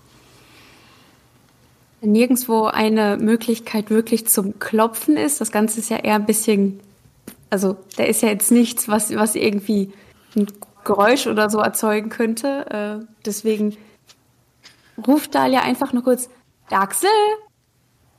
[2.03, 5.41] nirgendwo eine Möglichkeit wirklich zum Klopfen ist.
[5.41, 6.81] Das Ganze ist ja eher ein bisschen,
[7.51, 9.93] also da ist ja jetzt nichts, was, was irgendwie
[10.37, 10.47] ein
[10.87, 13.01] Geräusch oder so erzeugen könnte.
[13.03, 13.77] Äh, deswegen
[15.07, 16.31] ruft Dalia einfach nur kurz,
[16.71, 17.11] Daxel,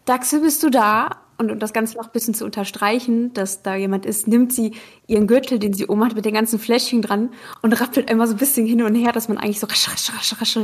[0.05, 1.17] Daxel, bist du da?
[1.39, 4.73] Und um das Ganze noch ein bisschen zu unterstreichen, dass da jemand ist, nimmt sie
[5.05, 7.29] ihren Gürtel, den sie oben hat, mit den ganzen Fläschchen dran
[7.61, 10.11] und rappelt immer so ein bisschen hin und her, dass man eigentlich so rasch, rasch,
[10.13, 10.59] rasch, rasch,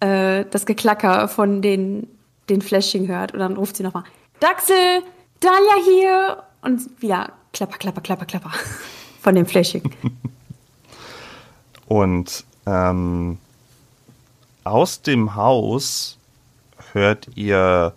[0.00, 2.08] äh, das Geklacker von den
[2.48, 3.32] den Flashing hört.
[3.32, 4.04] Und dann ruft sie nochmal,
[4.40, 5.02] Daxel,
[5.40, 6.42] Dalia hier.
[6.62, 8.52] Und wieder klapper, klapper, klapper, klapper
[9.20, 9.82] von dem Flashing.
[11.86, 13.38] Und ähm,
[14.64, 16.18] aus dem Haus
[16.92, 17.92] hört ihr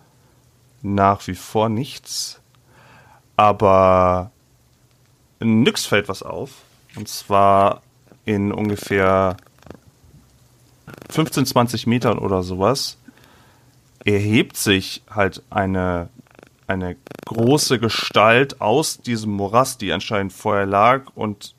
[0.81, 2.39] nach wie vor nichts,
[3.35, 4.31] aber
[5.39, 6.51] nix fällt was auf.
[6.95, 7.81] Und zwar
[8.25, 9.37] in ungefähr
[11.09, 12.97] 15, 20 Metern oder sowas
[14.05, 16.09] erhebt sich halt eine,
[16.67, 21.55] eine große Gestalt aus diesem Morast, die anscheinend vorher lag und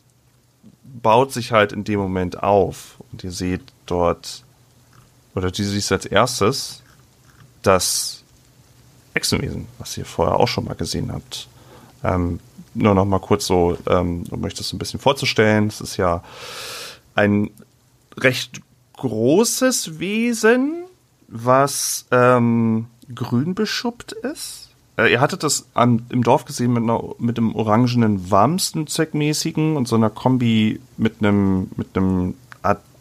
[1.02, 2.96] baut sich halt in dem Moment auf.
[3.12, 4.44] Und ihr seht dort,
[5.34, 6.82] oder du siehst als erstes,
[7.62, 8.22] das
[9.14, 11.48] Echsenwesen, was ihr vorher auch schon mal gesehen habt.
[12.02, 12.40] Ähm,
[12.74, 15.66] nur noch mal kurz so, ähm, um euch das ein bisschen vorzustellen.
[15.66, 16.22] Es ist ja
[17.14, 17.50] ein
[18.16, 18.60] recht
[18.94, 20.84] großes Wesen,
[21.28, 24.69] was ähm, grün beschuppt ist.
[25.00, 29.88] Äh, ihr hattet das an, im Dorf gesehen mit, einer, mit einem orangenen Wamsten-Zweckmäßigen und
[29.88, 32.34] so einer Kombi mit einem, mit einem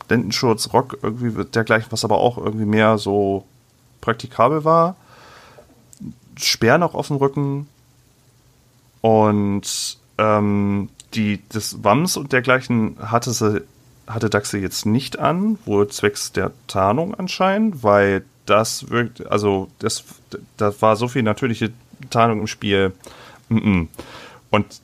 [0.10, 3.46] Lendenschurz, Rock, irgendwie dergleichen, was aber auch irgendwie mehr so
[4.02, 4.96] praktikabel war.
[6.36, 7.68] Speer noch auf dem Rücken
[9.02, 13.62] und ähm, die, das Wams und dergleichen hatte sie
[14.08, 20.04] hatte Daxe jetzt nicht an, wohl zwecks der Tarnung anscheinend, weil das wirkt, also das,
[20.58, 21.72] das war so viel natürliche
[22.10, 22.94] Tarnung im Spiel.
[23.50, 24.82] Und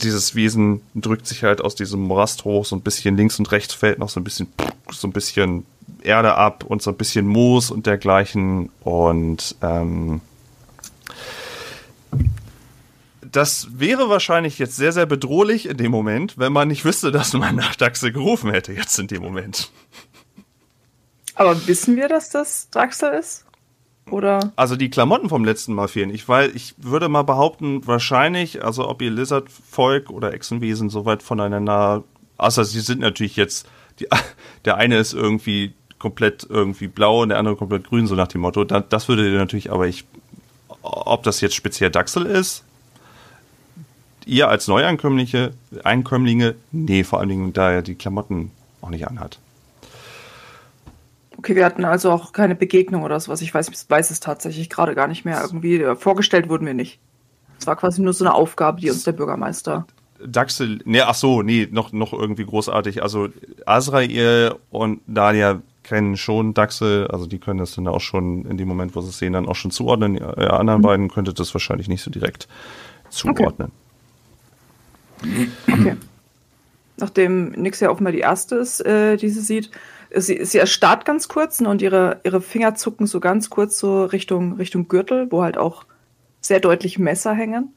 [0.00, 3.74] dieses Wesen drückt sich halt aus diesem Morast hoch, so ein bisschen links und rechts
[3.74, 4.48] fällt noch so ein bisschen,
[4.90, 5.66] so ein bisschen
[6.02, 8.70] Erde ab und so ein bisschen Moos und dergleichen.
[8.80, 10.20] Und ähm,
[13.20, 17.32] das wäre wahrscheinlich jetzt sehr, sehr bedrohlich in dem Moment, wenn man nicht wüsste, dass
[17.32, 19.70] man nach Daxel gerufen hätte, jetzt in dem Moment.
[21.34, 23.44] Aber wissen wir, dass das Daxel ist?
[24.10, 24.52] Oder?
[24.56, 26.10] Also die Klamotten vom letzten Mal fehlen.
[26.10, 31.22] Ich, weil ich würde mal behaupten, wahrscheinlich, also ob ihr Lizard-Volk oder Echsenwesen so weit
[31.22, 32.04] voneinander,
[32.36, 33.66] außer sie sind natürlich jetzt,
[34.00, 34.06] die,
[34.64, 38.42] der eine ist irgendwie komplett irgendwie blau und der andere komplett grün, so nach dem
[38.42, 38.64] Motto.
[38.64, 40.04] Das, würde natürlich, aber ich,
[40.82, 42.64] ob das jetzt speziell Daxel ist,
[44.24, 45.52] ihr als Neuankömmlinge,
[45.84, 49.38] Einkömmlinge, nee, vor allen Dingen, da er die Klamotten auch nicht anhat.
[51.38, 53.42] Okay, wir hatten also auch keine Begegnung oder sowas.
[53.42, 55.40] Ich weiß, weiß es tatsächlich gerade gar nicht mehr.
[55.40, 56.98] Irgendwie äh, vorgestellt wurden wir nicht.
[57.60, 59.86] Es war quasi nur so eine Aufgabe, die uns der Bürgermeister.
[60.24, 63.04] Daxel, nee, ach so, nee, noch, noch irgendwie großartig.
[63.04, 63.28] Also
[63.66, 68.66] Azrael und Dalia kennen schon Daxel, also die können das dann auch schon in dem
[68.66, 70.16] Moment, wo sie es sehen, dann auch schon zuordnen.
[70.16, 70.86] Ihr anderen mhm.
[70.86, 72.48] beiden könntet das wahrscheinlich nicht so direkt
[73.10, 73.70] zuordnen.
[75.22, 75.48] Okay.
[75.70, 75.96] Okay.
[76.96, 79.70] Nachdem Nix ja offenbar die erste ist, äh, die sie sieht,
[80.14, 84.04] sie, sie erstarrt ganz kurz ne, und ihre, ihre Finger zucken so ganz kurz so
[84.04, 85.84] Richtung, Richtung Gürtel, wo halt auch
[86.40, 87.74] sehr deutlich Messer hängen.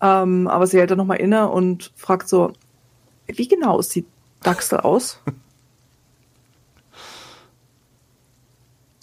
[0.00, 2.52] Ähm, aber sie hält dann nochmal inne und fragt so,
[3.26, 4.06] wie genau sieht
[4.42, 5.20] Daxel aus?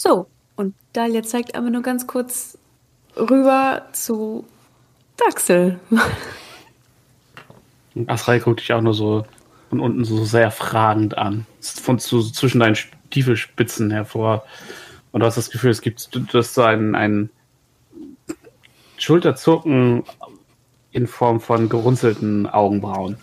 [0.04, 2.58] So, und Dalia zeigt aber nur ganz kurz
[3.16, 4.48] rüber zu
[5.16, 5.80] Daxel.
[8.08, 9.26] Asrael guckt dich auch nur so
[9.72, 11.46] von unten so sehr fragend an.
[11.62, 14.44] Von so zwischen deinen Stiefelspitzen hervor.
[15.14, 17.30] Und du hast das Gefühl, es gibt das so ein, ein
[18.98, 20.04] Schulterzucken
[20.92, 23.16] in Form von gerunzelten Augenbrauen.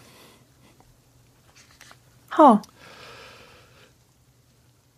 [2.38, 2.62] Ha.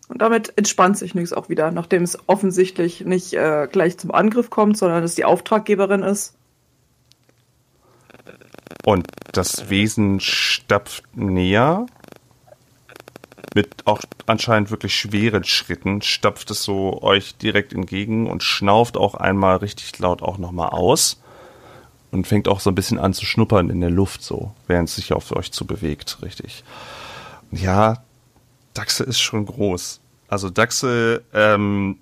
[0.07, 4.49] Und damit entspannt sich nichts auch wieder, nachdem es offensichtlich nicht äh, gleich zum Angriff
[4.49, 6.33] kommt, sondern es die Auftraggeberin ist.
[8.83, 11.85] Und das Wesen stapft näher.
[13.53, 19.13] Mit auch anscheinend wirklich schweren Schritten stapft es so euch direkt entgegen und schnauft auch
[19.13, 21.21] einmal richtig laut auch nochmal aus.
[22.11, 24.95] Und fängt auch so ein bisschen an zu schnuppern in der Luft so, während es
[24.95, 26.63] sich auf euch zu bewegt, richtig.
[27.51, 28.03] Ja,
[28.73, 30.01] Dachse ist schon groß.
[30.27, 31.99] Also Dachse, ähm,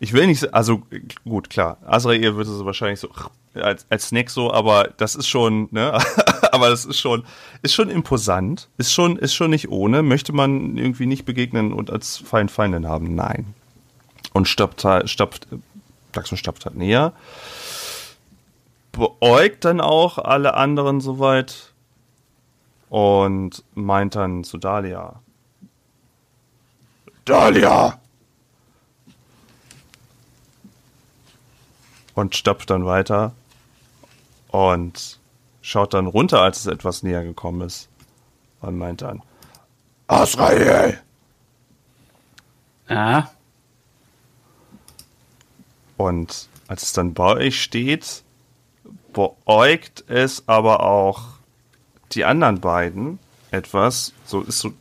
[0.00, 0.82] ich will nicht, also
[1.24, 3.08] gut, klar, Azrael würde so wahrscheinlich so
[3.54, 5.92] als, als Snack so, aber das ist schon, ne,
[6.52, 7.24] aber das ist schon,
[7.62, 10.02] ist schon imposant, ist schon, ist schon nicht ohne.
[10.02, 13.14] Möchte man irgendwie nicht begegnen und als Feind Feindin haben?
[13.14, 13.54] Nein.
[14.32, 15.48] und stapft, halt- stapft,
[16.12, 17.12] Daxon stapft halt näher.
[18.92, 21.72] Beäugt dann auch alle anderen soweit
[22.90, 25.20] und meint dann zu Dahlia.
[27.24, 28.00] Dahlia!
[32.18, 33.32] Und stapft dann weiter
[34.48, 35.20] und
[35.62, 37.88] schaut dann runter, als es etwas näher gekommen ist.
[38.60, 39.22] Und meint dann,
[40.08, 40.98] Azrael!
[42.88, 43.30] Ja,
[45.96, 48.22] Und als es dann bei euch steht,
[49.12, 51.22] beäugt es aber auch
[52.12, 53.18] die anderen beiden
[53.50, 54.72] etwas, so ist so,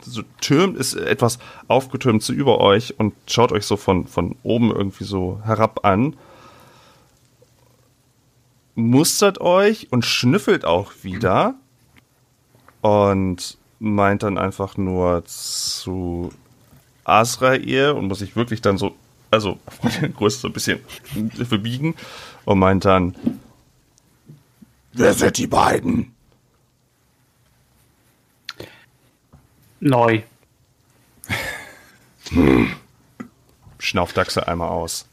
[0.00, 4.70] so türmt, ist etwas aufgetürmt so über euch und schaut euch so von, von oben
[4.70, 6.16] irgendwie so herab an,
[8.74, 11.54] mustert euch und schnüffelt auch wieder
[12.80, 16.32] und meint dann einfach nur zu
[17.04, 18.94] Azrael und muss sich wirklich dann so,
[19.30, 20.80] also von der Größe so ein bisschen
[21.48, 21.94] verbiegen
[22.44, 23.16] und meint dann,
[24.92, 26.12] wer sind die beiden?
[29.80, 30.22] neu.
[33.78, 35.06] Schnauft Dachse einmal aus.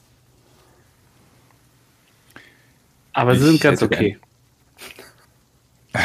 [3.17, 4.19] Aber sie sind ganz okay.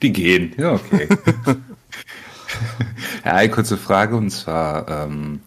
[0.00, 1.08] Die gehen, ja, okay.
[3.22, 5.40] ja, eine kurze Frage und zwar ähm,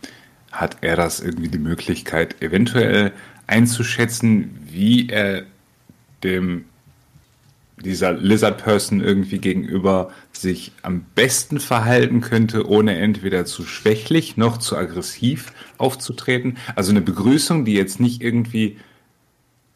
[0.51, 3.13] hat er das irgendwie die Möglichkeit, eventuell
[3.47, 5.47] einzuschätzen, wie er
[6.23, 6.65] dem
[7.83, 14.59] dieser Lizard Person irgendwie gegenüber sich am besten verhalten könnte, ohne entweder zu schwächlich noch
[14.59, 16.57] zu aggressiv aufzutreten.
[16.75, 18.77] Also eine Begrüßung, die jetzt nicht irgendwie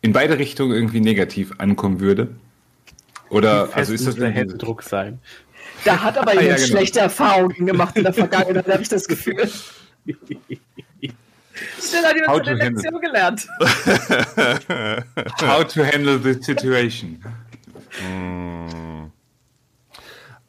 [0.01, 2.29] in beide Richtungen irgendwie negativ ankommen würde.
[3.29, 5.19] Oder also ist das der irgendwie- Druck sein?
[5.83, 6.69] Da hat aber Ah, ja, jemand genau.
[6.77, 9.49] schlechte Erfahrungen gemacht in der Vergangenheit, habe ich das Gefühl.
[11.79, 13.47] Schnell hat jemand handle- Lektion gelernt.
[15.41, 17.19] How to handle the situation.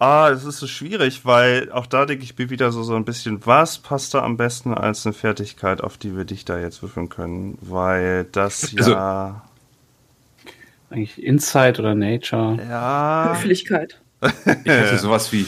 [0.03, 3.05] Ah, es ist so schwierig, weil auch da denke ich mir wieder so, so ein
[3.05, 6.83] bisschen, was passt da am besten als eine Fertigkeit, auf die wir dich da jetzt
[6.83, 7.57] würfeln können?
[7.61, 9.43] Weil das Also- ja.
[10.91, 12.59] Eigentlich Insight oder Nature?
[12.69, 13.31] Ja.
[13.33, 14.01] Höflichkeit.
[14.65, 15.47] Ich hätte sowas wie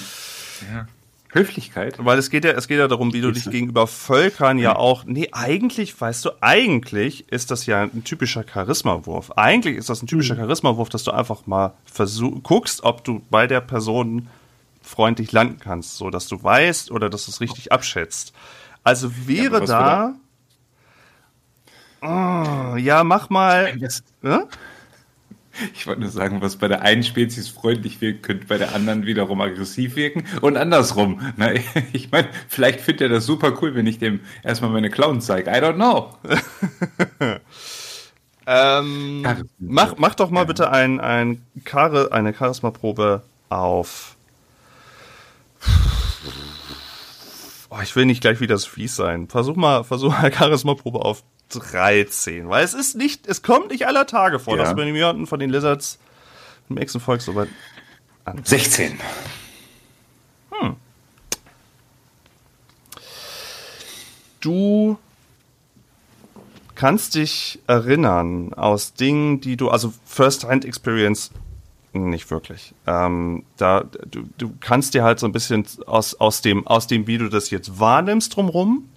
[0.72, 0.86] ja,
[1.32, 1.96] Höflichkeit.
[1.98, 5.04] Weil es geht ja, es geht ja darum, wie du dich gegenüber Völkern ja auch.
[5.04, 9.32] Nee, eigentlich, weißt du, eigentlich ist das ja ein typischer Charismawurf.
[9.32, 13.48] Eigentlich ist das ein typischer Charismawurf, dass du einfach mal versuch, guckst, ob du bei
[13.48, 14.28] der Person
[14.84, 18.32] freundlich landen kannst, so dass du weißt oder dass du es richtig abschätzt.
[18.82, 20.14] Also wäre was da.
[22.02, 23.72] Oh, ja, mach mal.
[24.22, 24.44] Ja?
[25.72, 29.06] Ich wollte nur sagen, was bei der einen Spezies freundlich wirkt, könnte bei der anderen
[29.06, 31.20] wiederum aggressiv wirken und andersrum.
[31.36, 31.52] Na,
[31.92, 35.50] ich meine, vielleicht findet er das super cool, wenn ich dem erstmal meine Clowns zeige.
[35.50, 36.14] I don't know.
[38.46, 39.26] Ähm,
[39.58, 44.13] mach, mach doch mal bitte ein, ein Chari eine Charisma-Probe auf.
[47.70, 49.28] Oh, ich will nicht gleich wieder das Fies sein.
[49.28, 52.48] Versuch mal, versuch mal Charisma-Probe auf 13.
[52.48, 54.64] Weil es ist nicht, es kommt nicht aller Tage vor, Ja.
[54.64, 55.98] dass bei jemanden von den Lizards
[56.68, 57.48] im nächsten Volk so weit
[58.44, 58.98] 16.
[64.40, 64.98] du
[66.74, 71.30] kannst dich erinnern aus Dingen, die du, also First-Hand-Experience
[71.94, 72.74] nicht wirklich.
[72.86, 77.06] Ähm, da, du, du kannst dir halt so ein bisschen aus, aus, dem, aus dem,
[77.06, 78.88] wie du das jetzt wahrnimmst drumrum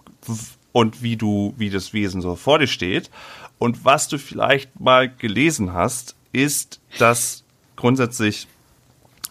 [0.71, 3.09] und wie du, wie das Wesen so vor dir steht
[3.59, 7.43] und was du vielleicht mal gelesen hast, ist, dass
[7.75, 8.47] grundsätzlich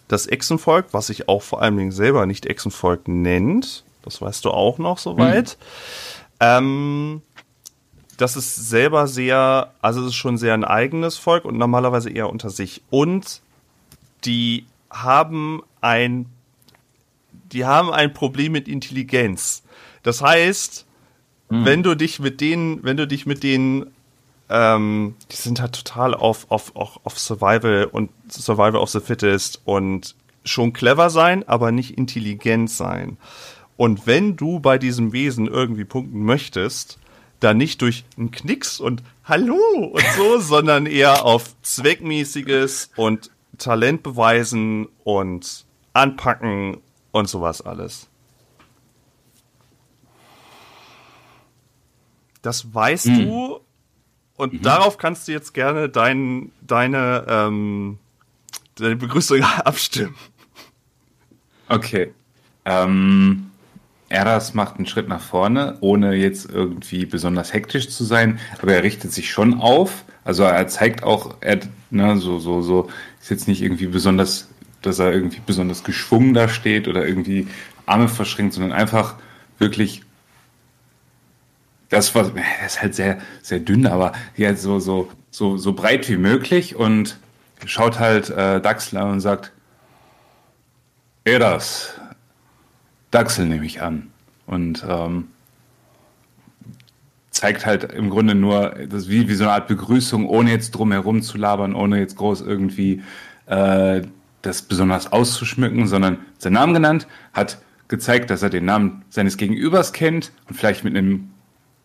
[0.07, 4.51] das Echsenvolk, was sich auch vor allen Dingen selber nicht Echsenvolk nennt, das weißt du
[4.51, 5.57] auch noch soweit,
[6.39, 7.21] ähm,
[8.17, 12.29] das ist selber sehr, also es ist schon sehr ein eigenes Volk und normalerweise eher
[12.29, 12.81] unter sich.
[12.89, 13.41] Und
[14.25, 16.27] die haben ein,
[17.51, 19.63] die haben ein Problem mit Intelligenz.
[20.03, 20.85] Das heißt,
[21.49, 23.91] wenn du dich mit denen, wenn du dich mit denen,
[24.49, 29.61] ähm, die sind halt total auf, auf, auf, auf Survival und Survival of the Fittest
[29.63, 33.17] und schon clever sein, aber nicht intelligent sein.
[33.77, 36.99] Und wenn du bei diesem Wesen irgendwie punkten möchtest,
[37.39, 39.57] dann nicht durch einen Knicks und Hallo
[39.93, 46.77] und so, sondern eher auf zweckmäßiges und Talent beweisen und anpacken
[47.11, 48.09] und sowas alles.
[52.41, 53.59] Das weißt du
[54.37, 57.97] und darauf kannst du jetzt gerne dein, deine, ähm,
[58.75, 60.15] deine Begrüßung abstimmen.
[61.67, 62.13] Okay.
[62.63, 63.49] Ähm,
[64.09, 68.83] Eras macht einen Schritt nach vorne, ohne jetzt irgendwie besonders hektisch zu sein, aber er
[68.83, 70.05] richtet sich schon auf.
[70.27, 71.59] Also er zeigt auch, er,
[71.89, 72.89] ne, so, so, so,
[73.21, 74.49] ist jetzt nicht irgendwie besonders,
[74.81, 77.47] dass er irgendwie besonders geschwungen da steht oder irgendwie
[77.85, 79.15] Arme verschränkt, sondern einfach
[79.57, 80.03] wirklich
[81.87, 82.33] das war, das
[82.65, 87.17] ist halt sehr, sehr dünn, aber ja, so, so, so, so breit wie möglich und
[87.65, 89.53] schaut halt äh, Daxler und sagt,
[91.23, 91.93] Eras,
[93.11, 94.11] Daxel nehme ich an.
[94.45, 95.29] Und ähm,
[97.37, 100.91] zeigt halt im Grunde nur, das wie, wie so eine Art Begrüßung, ohne jetzt drum
[100.91, 103.03] herum zu labern, ohne jetzt groß irgendwie
[103.45, 104.01] äh,
[104.41, 109.93] das besonders auszuschmücken, sondern seinen Namen genannt, hat gezeigt, dass er den Namen seines Gegenübers
[109.93, 111.29] kennt und vielleicht mit einem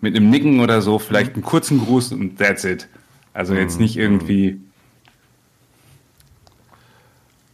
[0.01, 2.89] mit einem Nicken oder so, vielleicht einen kurzen Gruß und that's it.
[3.35, 4.61] Also jetzt nicht irgendwie.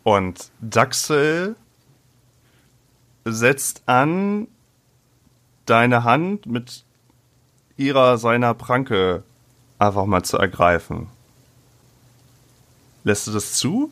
[0.03, 1.57] Und Daxel
[3.27, 4.49] setzt an,
[5.67, 6.85] deine Hand mit
[7.79, 9.23] ihrer seiner Pranke
[9.79, 11.07] einfach mal zu ergreifen.
[13.05, 13.91] Lässt du das zu?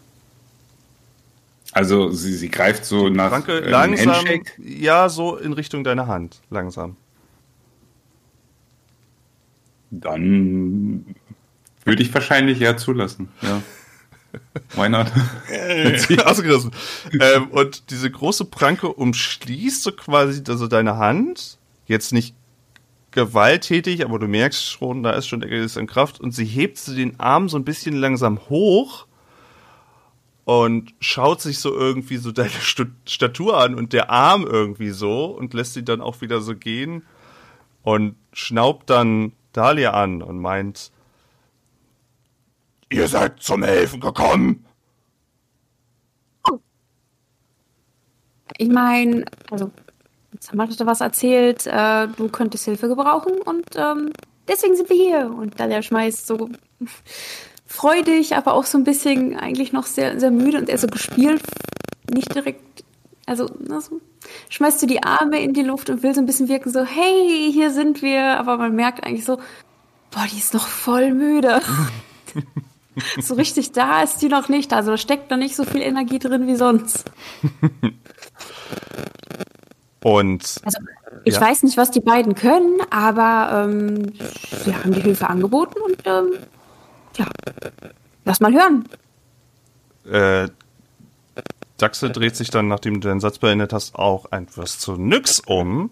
[1.72, 4.52] Also sie, sie greift so nach Pranke äh, langsam, Handshake.
[4.58, 6.96] ja, so in Richtung deiner Hand, langsam.
[9.90, 11.14] Dann
[11.84, 13.28] würde ich wahrscheinlich ja zulassen.
[13.42, 13.62] Ja.
[14.74, 15.06] Why not?
[16.26, 16.72] Ausgerissen.
[17.20, 21.58] ähm, und diese große Pranke umschließt so quasi also deine Hand.
[21.86, 22.34] Jetzt nicht
[23.16, 26.20] gewalttätig, aber du merkst schon, da ist schon der ist in Kraft.
[26.20, 29.06] Und sie hebt so den Arm so ein bisschen langsam hoch
[30.44, 35.54] und schaut sich so irgendwie so deine Statur an und der Arm irgendwie so und
[35.54, 37.04] lässt sie dann auch wieder so gehen
[37.82, 40.92] und schnaubt dann Dahlia an und meint,
[42.90, 44.66] ihr seid zum Helfen gekommen.
[48.58, 49.72] Ich meine, also,
[50.52, 54.12] wir da was erzählt, äh, du könntest Hilfe gebrauchen und ähm,
[54.48, 55.30] deswegen sind wir hier.
[55.30, 56.50] Und Dalia schmeißt so
[57.66, 61.42] freudig, aber auch so ein bisschen eigentlich noch sehr, sehr müde und er so gespielt,
[62.12, 62.84] nicht direkt,
[63.26, 64.00] also, also
[64.48, 67.50] schmeißt du die Arme in die Luft und will so ein bisschen wirken, so, hey,
[67.52, 69.38] hier sind wir, aber man merkt eigentlich so,
[70.10, 71.60] boah, die ist noch voll müde.
[73.20, 76.18] so richtig da ist die noch nicht, also da steckt noch nicht so viel Energie
[76.18, 77.04] drin wie sonst.
[80.06, 80.78] Und Also
[81.24, 81.40] ich Ja.
[81.40, 84.12] weiß nicht, was die beiden können, aber ähm,
[84.64, 86.30] sie haben die Hilfe angeboten und ähm,
[87.16, 87.26] ja,
[88.24, 88.88] lass mal hören.
[90.08, 90.48] äh,
[91.78, 95.90] Daxe dreht sich dann, nachdem du den Satz beendet hast, auch etwas zu Nyx um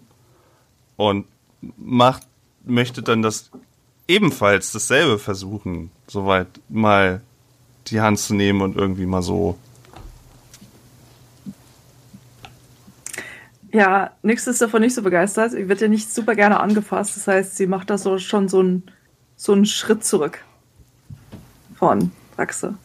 [0.95, 1.25] und
[1.75, 2.23] macht,
[2.63, 3.51] möchte dann das
[4.07, 7.19] ebenfalls dasselbe versuchen, soweit mal
[7.87, 9.57] die Hand zu nehmen und irgendwie mal so.
[13.75, 15.51] Ja, nix ist davon nicht so begeistert.
[15.51, 17.17] Sie wird ja nicht super gerne angefasst.
[17.17, 18.89] Das heißt, sie macht da so schon so einen
[19.35, 20.45] so einen Schritt zurück
[21.77, 22.75] von Raxe.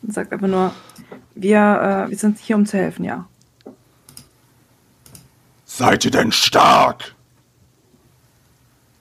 [0.00, 0.72] Und sagt einfach nur,
[1.34, 1.58] wir,
[2.06, 3.28] äh, wir sind hier, um zu helfen, ja.
[5.64, 7.16] Seid ihr denn stark?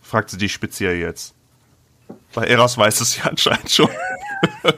[0.01, 1.35] Fragt sie dich speziell jetzt.
[2.33, 3.89] Weil Eras weiß es ja anscheinend schon.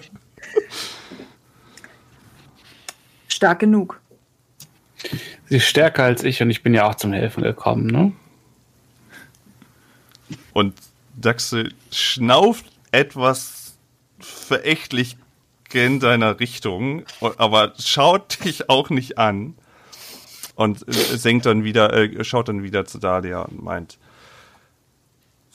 [3.30, 4.02] Stark genug.
[5.50, 8.12] Sie ist stärker als ich und ich bin ja auch zum Helfen gekommen, ne?
[10.54, 10.76] Und
[11.16, 13.76] Daxe schnauft etwas
[14.20, 15.18] verächtlich
[15.72, 17.04] in deiner Richtung,
[17.38, 19.56] aber schaut dich auch nicht an.
[20.56, 23.98] Und äh, senkt dann wieder, äh, schaut dann wieder zu Dalia und meint,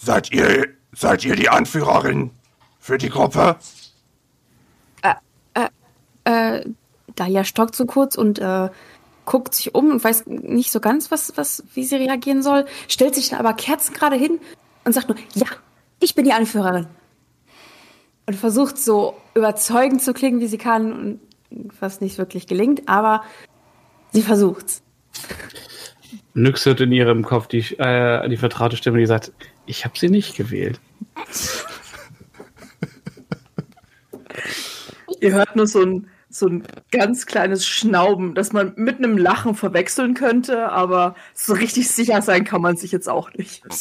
[0.01, 2.31] Seid ihr, seid ihr die Anführerin
[2.79, 3.57] für die Gruppe?
[6.25, 6.65] Äh,
[7.17, 8.69] Dalia stockt so kurz und äh,
[9.29, 13.15] guckt sich um und weiß nicht so ganz, was, was, wie sie reagieren soll, stellt
[13.15, 14.41] sich dann aber kerzengerade hin
[14.85, 15.47] und sagt nur, ja,
[16.01, 16.87] ich bin die Anführerin.
[18.25, 21.21] Und versucht so überzeugend zu klingen, wie sie kann und
[21.79, 23.23] was nicht wirklich gelingt, aber
[24.13, 24.83] sie versucht's.
[26.33, 29.33] Nyx hört in ihrem Kopf die, äh, die vertraute Stimme, die sagt,
[29.67, 30.81] ich habe sie nicht gewählt.
[35.21, 36.07] Ihr hört nur so ein,
[36.39, 41.91] so ein ganz kleines Schnauben, das man mit einem Lachen verwechseln könnte, aber so richtig
[41.91, 43.63] sicher sein kann man sich jetzt auch nicht.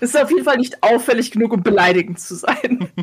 [0.00, 2.88] Ist auf jeden Fall nicht auffällig genug, um beleidigend zu sein.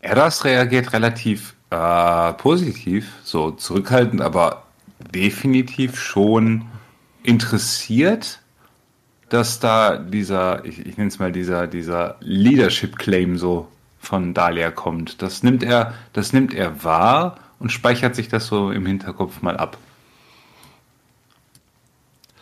[0.00, 4.62] Eras reagiert relativ äh, positiv, so zurückhaltend, aber
[5.12, 6.64] definitiv schon
[7.22, 8.40] interessiert,
[9.28, 13.68] dass da dieser, ich, ich nenne es mal dieser, dieser Leadership Claim so
[14.06, 15.20] von Dahlia kommt.
[15.20, 19.56] Das nimmt er, das nimmt er wahr und speichert sich das so im Hinterkopf mal
[19.56, 19.76] ab.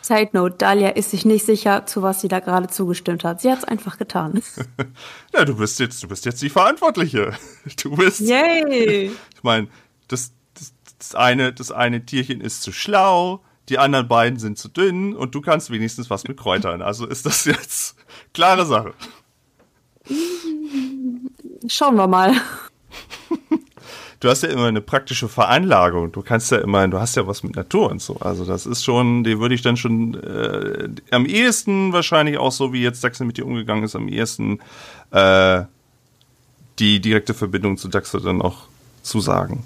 [0.01, 3.41] Side Note, Dahlia ist sich nicht sicher, zu was sie da gerade zugestimmt hat.
[3.41, 4.39] Sie hat es einfach getan.
[5.33, 7.33] ja, du bist jetzt, du bist jetzt die Verantwortliche.
[7.81, 8.19] Du bist.
[8.19, 9.11] Yay!
[9.35, 9.67] Ich meine,
[10.07, 14.69] das, das, das, eine, das eine Tierchen ist zu schlau, die anderen beiden sind zu
[14.69, 16.83] dünn und du kannst wenigstens was mit Kräutern.
[16.83, 17.95] Also ist das jetzt
[18.33, 18.93] klare Sache.
[21.67, 22.33] Schauen wir mal
[24.19, 26.11] du hast ja immer eine praktische Veranlagung.
[26.11, 28.17] Du kannst ja immer, du hast ja was mit Natur und so.
[28.17, 32.73] Also das ist schon, die würde ich dann schon äh, am ehesten wahrscheinlich auch so,
[32.73, 34.59] wie jetzt Daxel mit dir umgegangen ist, am ehesten
[35.11, 35.63] äh,
[36.79, 38.63] die direkte Verbindung zu Daxel dann auch
[39.01, 39.63] zusagen.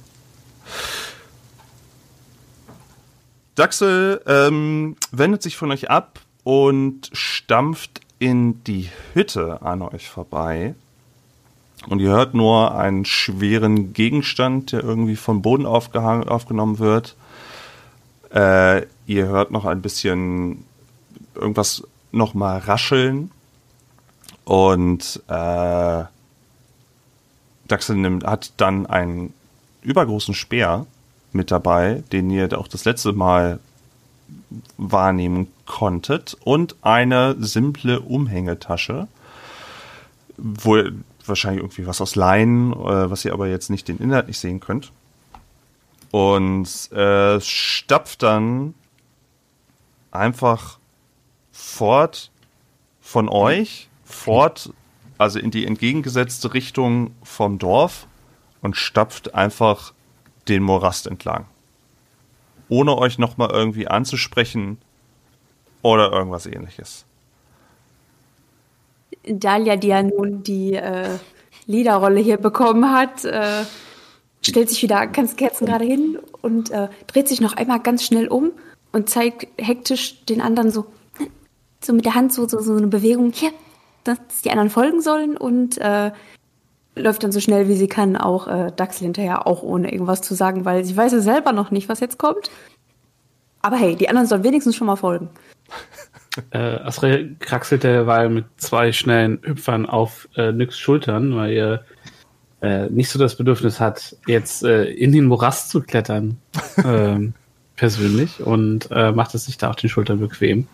[3.55, 10.75] Daxel ähm, wendet sich von euch ab und stampft in die Hütte an euch vorbei.
[11.87, 17.15] Und ihr hört nur einen schweren Gegenstand, der irgendwie vom Boden aufgenommen wird.
[18.33, 20.65] Äh, ihr hört noch ein bisschen
[21.35, 23.31] irgendwas nochmal rascheln.
[24.43, 26.03] Und äh,
[27.67, 29.33] Daxel nimmt, hat dann einen
[29.81, 30.85] übergroßen Speer
[31.31, 33.59] mit dabei, den ihr auch das letzte Mal
[34.77, 36.35] wahrnehmen konntet.
[36.43, 39.07] Und eine simple Umhängetasche,
[40.37, 40.77] wo
[41.29, 44.59] wahrscheinlich irgendwie was aus Leinen, äh, was ihr aber jetzt nicht den Inhalt nicht sehen
[44.59, 44.91] könnt.
[46.11, 48.73] Und äh, stapft dann
[50.11, 50.79] einfach
[51.51, 52.31] fort
[52.99, 54.73] von euch, fort,
[55.17, 58.07] also in die entgegengesetzte Richtung vom Dorf
[58.61, 59.93] und stapft einfach
[60.47, 61.45] den Morast entlang.
[62.69, 64.77] Ohne euch nochmal irgendwie anzusprechen
[65.81, 67.05] oder irgendwas ähnliches.
[69.29, 71.17] Dalia, die ja nun die äh,
[71.65, 73.63] Leaderrolle hier bekommen hat, äh,
[74.41, 78.27] stellt sich wieder ganz Kerzen gerade hin und äh, dreht sich noch einmal ganz schnell
[78.27, 78.51] um
[78.91, 80.85] und zeigt hektisch den anderen so,
[81.81, 83.51] so mit der Hand so, so, so eine Bewegung, hier,
[84.03, 86.11] dass die anderen folgen sollen und äh,
[86.95, 90.35] läuft dann so schnell wie sie kann auch äh, Daxel hinterher, auch ohne irgendwas zu
[90.35, 92.49] sagen, weil sie weiß ja selber noch nicht, was jetzt kommt.
[93.61, 95.29] Aber hey, die anderen sollen wenigstens schon mal folgen.
[96.51, 101.83] Äh, Asriel kraxelt derweil mit zwei schnellen Hüpfern auf äh, Nyx Schultern, weil er
[102.61, 106.37] äh, nicht so das Bedürfnis hat, jetzt äh, in den Morast zu klettern,
[106.77, 107.19] äh,
[107.75, 110.67] persönlich, und äh, macht es sich da auf den Schultern bequem.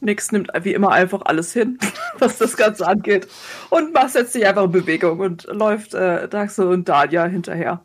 [0.00, 1.78] Nix nimmt wie immer einfach alles hin,
[2.18, 3.26] was das Ganze angeht.
[3.70, 7.80] Und macht setzt sich einfach in Bewegung und läuft äh, Daxe und Dalia hinterher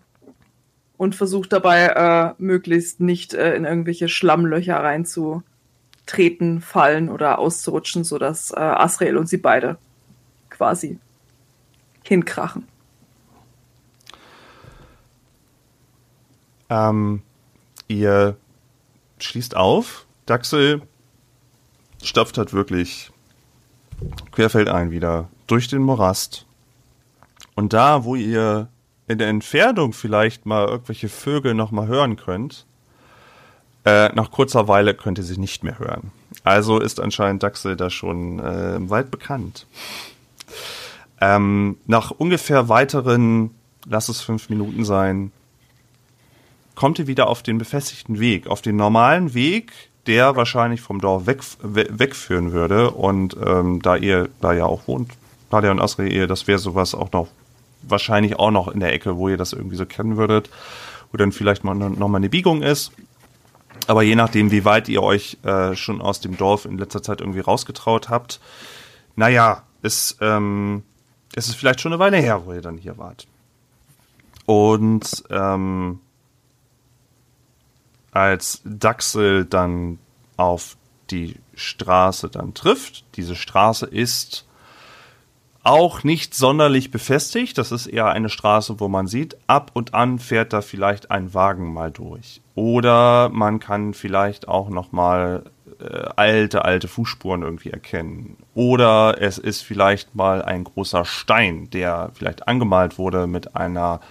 [1.02, 8.52] und versucht dabei äh, möglichst nicht äh, in irgendwelche Schlammlöcher reinzutreten, fallen oder auszurutschen, sodass
[8.52, 9.80] äh, Asrael und sie beide
[10.52, 10.99] quasi
[12.04, 12.68] hinkrachen.
[16.70, 17.24] Ähm,
[17.88, 18.38] ihr
[19.18, 20.06] schließt auf.
[20.28, 20.84] Daxel
[22.04, 23.10] stapft halt wirklich
[24.32, 26.45] querfeldein wieder durch den Morast.
[27.56, 28.68] Und da, wo ihr
[29.12, 32.66] in der Entfernung vielleicht mal irgendwelche Vögel noch mal hören könnt,
[33.86, 36.12] äh, nach kurzer Weile könnt ihr sie nicht mehr hören.
[36.43, 39.68] Also ist anscheinend Dachsel da schon äh, im Wald bekannt.
[41.20, 43.51] Ähm, nach ungefähr weiteren,
[43.86, 45.32] lass es fünf Minuten sein,
[46.76, 49.72] kommt ihr wieder auf den befestigten Weg, auf den normalen Weg,
[50.07, 52.91] der wahrscheinlich vom Dorf weg, wegführen würde.
[52.91, 55.12] Und ähm, da ihr da ja auch wohnt,
[55.51, 57.28] Talia und Asri, das wäre sowas auch noch
[57.84, 60.50] wahrscheinlich auch noch in der Ecke, wo ihr das irgendwie so kennen würdet,
[61.12, 62.92] wo dann vielleicht mal noch mal eine Biegung ist.
[63.88, 67.22] Aber je nachdem, wie weit ihr euch äh, schon aus dem Dorf in letzter Zeit
[67.22, 68.40] irgendwie rausgetraut habt,
[69.16, 70.84] naja, ist, ähm,
[71.36, 73.28] es ist vielleicht schon eine Weile her, wo ihr dann hier wart.
[74.46, 76.00] Und ähm,
[78.12, 79.98] als Daxel dann
[80.38, 80.78] auf
[81.10, 84.46] die Straße dann trifft, diese Straße ist
[85.64, 87.57] auch nicht sonderlich befestigt.
[87.57, 91.34] Das ist eher eine Straße, wo man sieht, ab und an fährt da vielleicht ein
[91.34, 92.41] Wagen mal durch.
[92.55, 95.43] Oder man kann vielleicht auch noch mal
[95.80, 98.38] äh, alte, alte Fußspuren irgendwie erkennen.
[98.53, 104.01] Oder es ist vielleicht mal ein großer Stein, der vielleicht angemalt wurde mit einer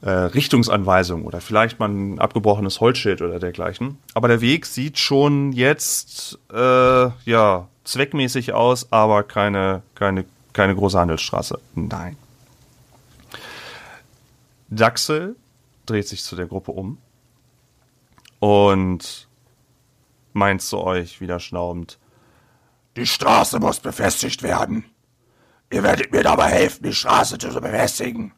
[0.00, 3.98] äh, Richtungsanweisung oder vielleicht mal ein abgebrochenes Holzschild oder dergleichen.
[4.14, 10.24] Aber der Weg sieht schon jetzt äh, ja zweckmäßig aus, aber keine keine
[10.58, 11.60] keine große Handelsstraße.
[11.76, 12.16] Nein.
[14.68, 15.36] Daxel
[15.86, 16.98] dreht sich zu der Gruppe um
[18.40, 19.28] und
[20.32, 22.00] meint zu euch wieder schnaubend,
[22.96, 24.84] die Straße muss befestigt werden.
[25.70, 28.32] Ihr werdet mir dabei helfen, die Straße zu befestigen.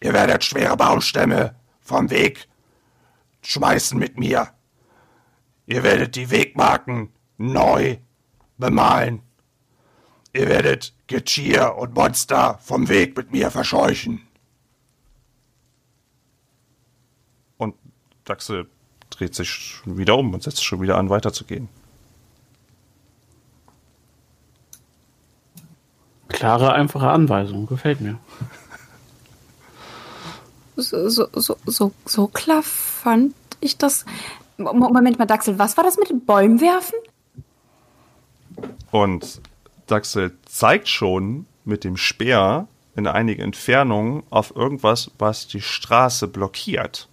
[0.00, 2.46] Ihr werdet schwere Baumstämme vom Weg
[3.42, 4.52] schmeißen mit mir.
[5.66, 7.96] Ihr werdet die Wegmarken neu
[8.56, 9.27] bemalen.
[10.38, 14.20] Ihr werdet Getier und Monster vom Weg mit mir verscheuchen.
[17.56, 17.74] Und
[18.24, 18.68] Daxel
[19.10, 21.68] dreht sich schon wieder um und setzt schon wieder an, weiterzugehen.
[26.28, 28.20] Klare, einfache Anweisung, gefällt mir.
[30.76, 34.04] So, so, so, so, so klar fand ich das.
[34.56, 36.94] Mo- Moment mal, Daxel, was war das mit den Bäumen werfen?
[38.92, 39.40] Und
[39.88, 47.08] Daxel zeigt schon mit dem Speer in einiger Entfernung auf irgendwas, was die Straße blockiert.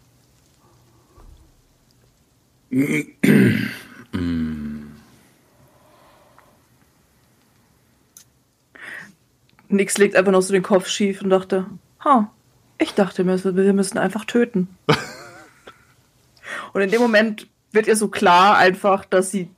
[9.70, 11.66] Nix legt einfach noch so den Kopf schief und dachte,
[12.04, 12.32] ha,
[12.78, 14.68] ich dachte, wir müssen einfach töten.
[16.74, 19.50] und in dem Moment wird ihr so klar einfach, dass sie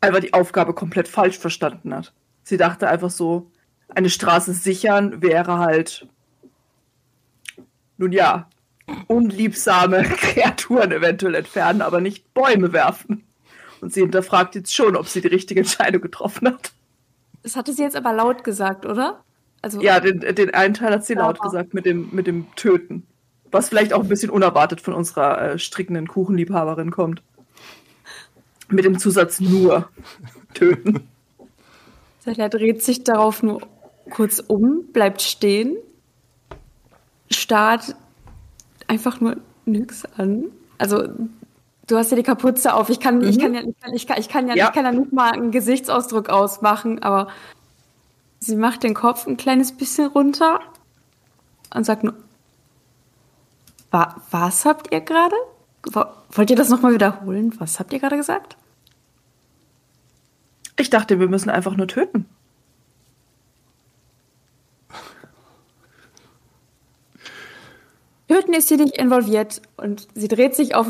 [0.00, 2.12] einfach die Aufgabe komplett falsch verstanden hat.
[2.46, 3.50] Sie dachte einfach so,
[3.88, 6.06] eine Straße sichern wäre halt,
[7.96, 8.48] nun ja,
[9.08, 13.24] unliebsame Kreaturen eventuell entfernen, aber nicht Bäume werfen.
[13.80, 16.70] Und sie hinterfragt jetzt schon, ob sie die richtige Entscheidung getroffen hat.
[17.42, 19.24] Das hatte sie jetzt aber laut gesagt, oder?
[19.60, 21.22] Also, Ja, den, den einen Teil hat sie Ja.
[21.22, 23.04] laut gesagt mit dem, mit dem Töten.
[23.50, 27.24] Was vielleicht auch ein bisschen unerwartet von unserer äh, strickenden Kuchenliebhaberin kommt.
[28.68, 29.88] Mit dem Zusatz nur
[30.54, 31.08] töten.
[32.26, 33.60] Celia dreht sich darauf nur
[34.10, 35.76] kurz um, bleibt stehen,
[37.30, 37.94] starrt
[38.88, 40.46] einfach nur nix an.
[40.78, 41.08] Also,
[41.86, 42.88] du hast ja die Kapuze auf.
[42.90, 43.40] Ich kann, ich Mhm.
[43.40, 44.66] kann ja, ich kann, ich kann, ich kann ja, Ja.
[44.68, 47.28] ich kann ja nicht mal einen Gesichtsausdruck ausmachen, aber
[48.40, 50.60] sie macht den Kopf ein kleines bisschen runter
[51.74, 52.14] und sagt nur,
[53.92, 55.36] Wa was habt ihr gerade?
[55.92, 57.54] Wo- Wollt ihr das nochmal wiederholen?
[57.60, 58.56] Was habt ihr gerade gesagt?
[60.78, 62.26] Ich dachte, wir müssen einfach nur töten.
[68.28, 70.88] Töten ist sie nicht involviert und sie dreht sich auf,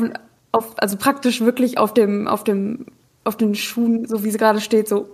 [0.51, 2.87] auf also praktisch wirklich auf dem, auf dem,
[3.23, 5.09] auf den Schuhen, so wie sie gerade steht, so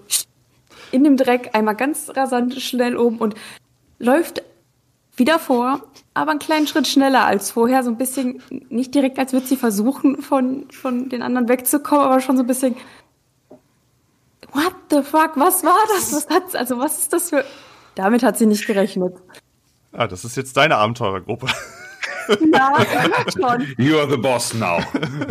[0.91, 3.35] in dem Dreck einmal ganz rasant schnell um und
[3.99, 4.43] läuft
[5.15, 5.81] wieder vor,
[6.13, 9.57] aber einen kleinen Schritt schneller als vorher, so ein bisschen, nicht direkt, als würde sie
[9.57, 12.75] versuchen, von, von den anderen wegzukommen, aber schon so ein bisschen,
[14.53, 16.13] what the fuck, was war das?
[16.13, 17.43] Was hat, also was ist das für,
[17.95, 19.15] damit hat sie nicht gerechnet.
[19.91, 21.47] Ah, das ist jetzt deine Abenteurergruppe.
[22.53, 22.85] Ja,
[23.33, 23.73] schon.
[23.77, 24.79] You are the boss now.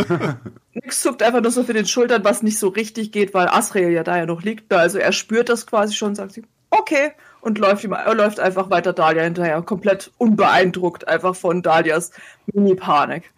[0.75, 3.91] Nix zuckt einfach nur so für den Schultern, was nicht so richtig geht, weil Asriel
[3.91, 4.73] ja da ja noch liegt.
[4.73, 8.71] Also er spürt das quasi schon, sagt sie, okay, und läuft, ihm, er läuft einfach
[8.71, 12.13] weiter Dahlia hinterher, komplett unbeeindruckt einfach von Dahlias
[12.47, 13.33] Mini-Panik.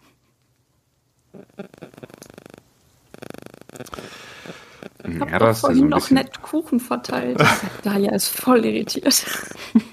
[5.07, 7.41] Ich hab Ja, doch vorhin noch bisschen, nett Kuchen verteilt.
[7.83, 9.25] Dalia ist voll irritiert.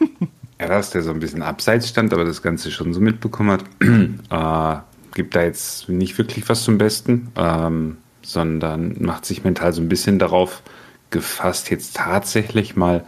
[0.60, 3.64] ja, dass der so ein bisschen abseits stand, aber das Ganze schon so mitbekommen hat,
[4.80, 4.80] äh,
[5.14, 9.88] gibt da jetzt nicht wirklich was zum Besten, ähm, sondern macht sich mental so ein
[9.88, 10.62] bisschen darauf
[11.10, 13.04] gefasst, jetzt tatsächlich mal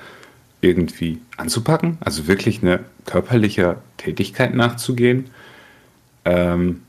[0.60, 5.30] irgendwie anzupacken, also wirklich eine körperliche Tätigkeit nachzugehen.
[6.24, 6.82] Ähm,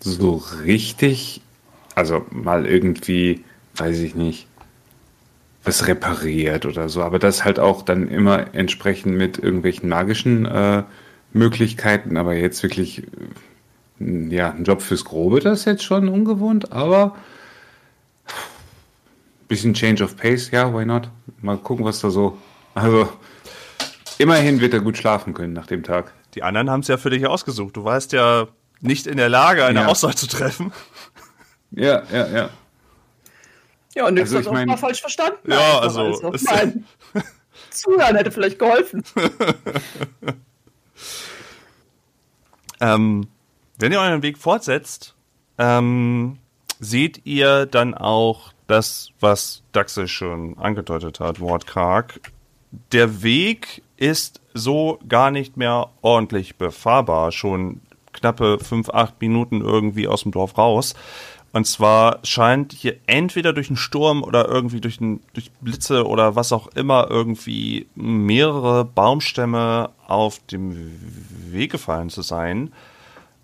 [0.00, 1.42] so richtig,
[1.94, 3.44] also mal irgendwie,
[3.76, 4.46] weiß ich nicht,
[5.64, 10.82] was repariert oder so, aber das halt auch dann immer entsprechend mit irgendwelchen magischen äh,
[11.32, 13.04] Möglichkeiten, aber jetzt wirklich,
[14.00, 17.16] äh, ja, ein Job fürs Grobe, das ist jetzt schon ungewohnt, aber
[19.48, 21.10] bisschen Change of Pace, ja, why not?
[21.40, 22.38] Mal gucken, was da so,
[22.74, 23.08] also
[24.18, 26.12] immerhin wird er gut schlafen können nach dem Tag.
[26.34, 27.76] Die anderen haben es ja für dich ausgesucht.
[27.76, 28.48] Du warst ja
[28.80, 29.86] nicht in der Lage, eine Ja.
[29.86, 30.72] Aussage zu treffen.
[31.70, 32.50] Ja, ja, ja.
[33.94, 35.38] Ja, und Also ich auch mein- mal falsch verstanden.
[35.50, 36.84] Ja, Einfach also, es- Nein.
[37.70, 39.02] Zuhören hätte vielleicht geholfen.
[42.80, 43.28] Ähm,
[43.78, 45.14] wenn ihr euren Weg fortsetzt,
[45.58, 46.38] ähm,
[46.80, 52.20] seht ihr dann auch das, was Daxe schon angedeutet hat, wortkarg.
[52.92, 57.80] Der Weg ist so gar nicht mehr ordentlich befahrbar, schon
[58.12, 60.94] knappe fünf, acht Minuten irgendwie aus dem Dorf raus.
[61.54, 66.34] Und zwar scheint hier entweder durch einen Sturm oder irgendwie durch, ein, durch Blitze oder
[66.34, 70.90] was auch immer irgendwie mehrere Baumstämme auf dem
[71.52, 72.72] Weg gefallen zu sein.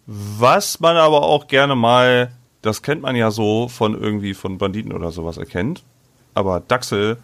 [0.06, 2.32] Was man aber auch gerne mal,
[2.62, 5.84] das kennt man ja so von irgendwie von Banditen oder sowas erkennt.
[6.34, 7.16] Aber Daxel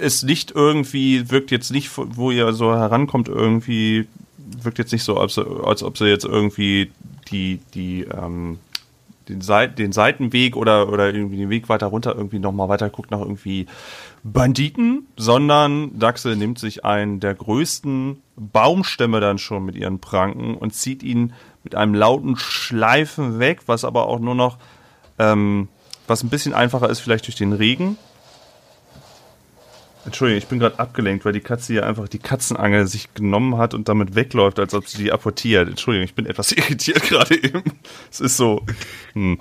[0.00, 4.06] ist nicht irgendwie, wirkt jetzt nicht, wo ihr so herankommt, irgendwie,
[4.36, 6.92] wirkt jetzt nicht so, als, als ob sie jetzt irgendwie
[7.32, 8.60] die, die, ähm,
[9.28, 13.10] den, Seit den Seitenweg oder, oder irgendwie den Weg weiter runter irgendwie nochmal weiter guckt
[13.10, 13.66] nach irgendwie
[14.24, 20.74] Banditen, sondern Daxe nimmt sich einen der größten Baumstämme dann schon mit ihren Pranken und
[20.74, 21.32] zieht ihn
[21.64, 24.58] mit einem lauten Schleifen weg, was aber auch nur noch,
[25.18, 25.68] ähm,
[26.06, 27.96] was ein bisschen einfacher ist vielleicht durch den Regen.
[30.04, 33.74] Entschuldigung, ich bin gerade abgelenkt, weil die Katze hier einfach die Katzenangel sich genommen hat
[33.74, 35.68] und damit wegläuft, als ob sie die apportiert.
[35.68, 37.62] Entschuldigung, ich bin etwas irritiert gerade eben.
[38.10, 38.64] Es ist so.
[39.12, 39.38] Hm.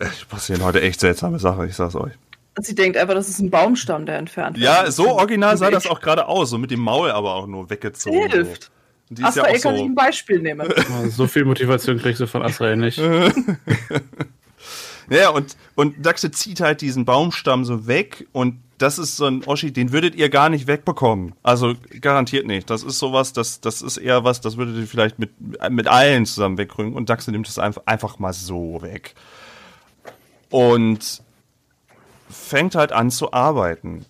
[0.00, 2.12] Ich passieren heute echt seltsame Sachen, ich sag's euch.
[2.58, 4.64] Sie denkt einfach, das ist ein Baumstamm, der entfernt wird.
[4.64, 7.70] Ja, so original sah das auch gerade aus, so mit dem Maul aber auch nur
[7.70, 8.28] weggezogen.
[8.28, 8.64] Hilft.
[8.64, 8.70] So.
[9.10, 10.68] Die ist ja kann ich so, ein Beispiel nehmen.
[11.10, 12.98] So viel Motivation kriegst du von Asrael nicht.
[15.10, 19.44] Ja, und, und Daxe zieht halt diesen Baumstamm so weg und das ist so ein
[19.44, 21.34] Oschi, den würdet ihr gar nicht wegbekommen.
[21.42, 22.70] Also garantiert nicht.
[22.70, 25.32] Das ist sowas, das, das ist eher was, das würdet ihr vielleicht mit,
[25.70, 29.14] mit allen zusammen wegrücken und Daxe nimmt es einfach, einfach mal so weg.
[30.48, 31.22] Und
[32.30, 34.06] fängt halt an zu arbeiten.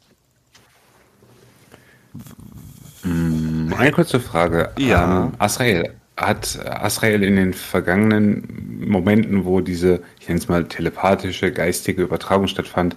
[3.03, 4.70] Eine kurze Frage.
[4.78, 5.24] Ja.
[5.24, 12.02] Ähm, Asrael, hat Asrael in den vergangenen Momenten, wo diese, nenne es mal telepathische, geistige
[12.02, 12.96] Übertragung stattfand,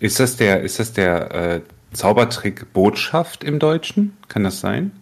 [0.00, 1.60] ist das der, ist das der äh,
[1.92, 4.16] Zaubertrick Botschaft im Deutschen?
[4.28, 4.92] Kann das sein?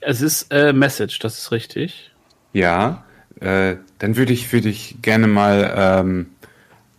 [0.00, 2.10] Es ist äh, Message, das ist richtig.
[2.52, 3.04] Ja,
[3.40, 6.26] äh, dann würde ich, würde ich gerne mal, ähm,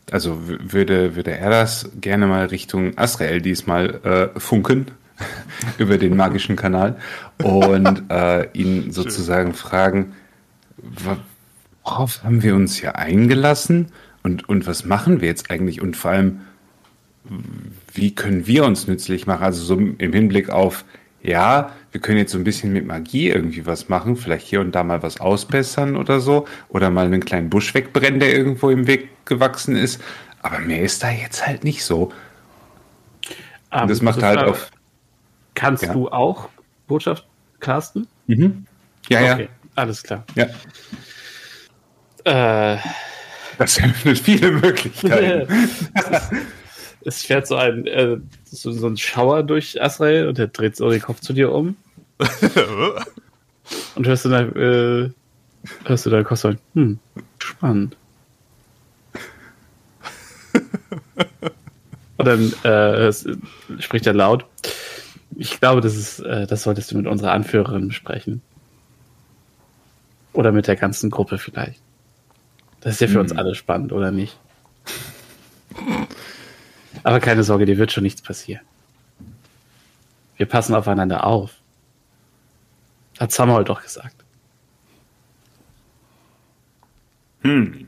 [0.10, 4.88] also würde, würde er das gerne mal Richtung Asrael diesmal äh, funken
[5.78, 6.98] über den magischen Kanal
[7.44, 10.14] und äh, ihn sozusagen fragen,
[11.84, 13.88] worauf haben wir uns hier eingelassen
[14.24, 16.42] und, und was machen wir jetzt eigentlich und vor allem,
[17.94, 19.44] wie können wir uns nützlich machen?
[19.44, 20.86] Also so im Hinblick auf,
[21.22, 24.74] ja, wir können jetzt so ein bisschen mit Magie irgendwie was machen, vielleicht hier und
[24.74, 28.88] da mal was ausbessern oder so, oder mal einen kleinen Busch wegbrennen, der irgendwo im
[28.88, 30.02] Weg gewachsen ist.
[30.42, 32.12] Aber mehr ist da jetzt halt nicht so.
[33.72, 34.72] Ähm, Und das macht halt auf.
[35.54, 35.94] Kannst Ja.
[35.94, 36.50] du auch
[36.88, 37.28] Botschaft
[37.60, 38.08] casten?
[39.10, 39.50] Ja, ja, Okay,
[39.82, 40.24] alles klar.
[40.36, 40.46] ja.
[42.24, 42.78] Äh,
[43.58, 45.48] Das eröffnet viele Möglichkeiten.
[47.06, 50.90] es fährt so ein, äh, so, so ein Schauer durch Asrael und er dreht so
[50.90, 51.76] den Kopf zu dir um.
[53.96, 55.10] und hörst du dann, äh,
[55.86, 57.00] hörst du Kopf sagen, hm,
[57.40, 57.98] spannend.
[62.18, 63.12] und dann äh,
[63.80, 64.46] spricht er laut.
[65.38, 68.44] Ich glaube, das ist, äh, das solltest du mit unserer Anführerin besprechen.
[70.34, 71.82] Oder mit der ganzen Gruppe vielleicht.
[72.82, 74.38] Das ist ja für uns alle spannend, oder nicht?
[77.04, 78.66] Aber keine Sorge, dir wird schon nichts passieren.
[80.38, 81.52] Wir passen aufeinander auf.
[83.20, 84.16] Hat Samuel doch gesagt.
[87.44, 87.86] Dalia,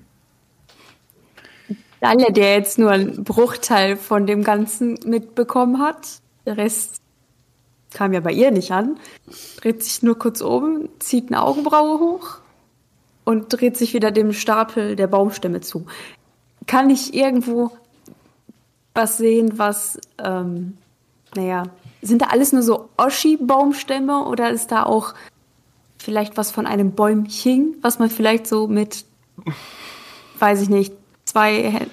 [2.31, 7.02] der jetzt nur einen Bruchteil von dem Ganzen mitbekommen hat, der Rest
[7.93, 8.97] kam ja bei ihr nicht an,
[9.57, 12.37] dreht sich nur kurz um, zieht eine Augenbraue hoch
[13.23, 15.85] und dreht sich wieder dem Stapel der Baumstämme zu.
[16.67, 17.71] Kann ich irgendwo
[18.93, 20.77] was sehen, was, ähm,
[21.35, 21.63] naja,
[22.01, 25.13] sind da alles nur so Oschi-Baumstämme oder ist da auch
[25.97, 29.05] vielleicht was von einem Bäumchen, was man vielleicht so mit
[30.39, 30.93] weiß ich nicht,
[31.25, 31.87] zwei, Hä-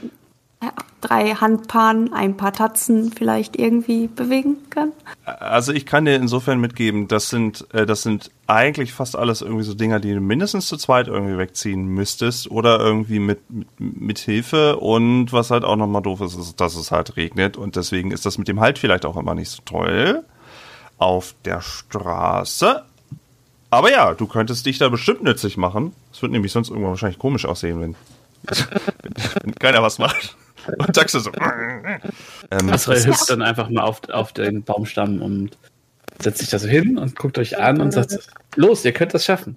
[1.00, 4.92] drei Handpaaren, ein paar Tatzen vielleicht irgendwie bewegen kann?
[5.24, 9.64] Also ich kann dir insofern mitgeben, das sind, äh, das sind eigentlich fast alles irgendwie
[9.64, 14.18] so Dinger, die du mindestens zu zweit irgendwie wegziehen müsstest oder irgendwie mit, mit, mit
[14.18, 18.10] Hilfe und was halt auch nochmal doof ist, ist, dass es halt regnet und deswegen
[18.10, 20.24] ist das mit dem Halt vielleicht auch immer nicht so toll
[20.98, 22.84] auf der Straße.
[23.70, 25.94] Aber ja, du könntest dich da bestimmt nützlich machen.
[26.12, 27.94] Es wird nämlich sonst irgendwann wahrscheinlich komisch aussehen, wenn,
[29.42, 30.36] wenn keiner was macht.
[30.78, 31.30] Und Taxe so.
[32.50, 35.56] Ähm, Asrael hüpft dann einfach mal auf, auf den Baumstamm und
[36.20, 38.18] setzt sich da so hin und guckt euch an und sagt,
[38.56, 39.56] los, ihr könnt das schaffen.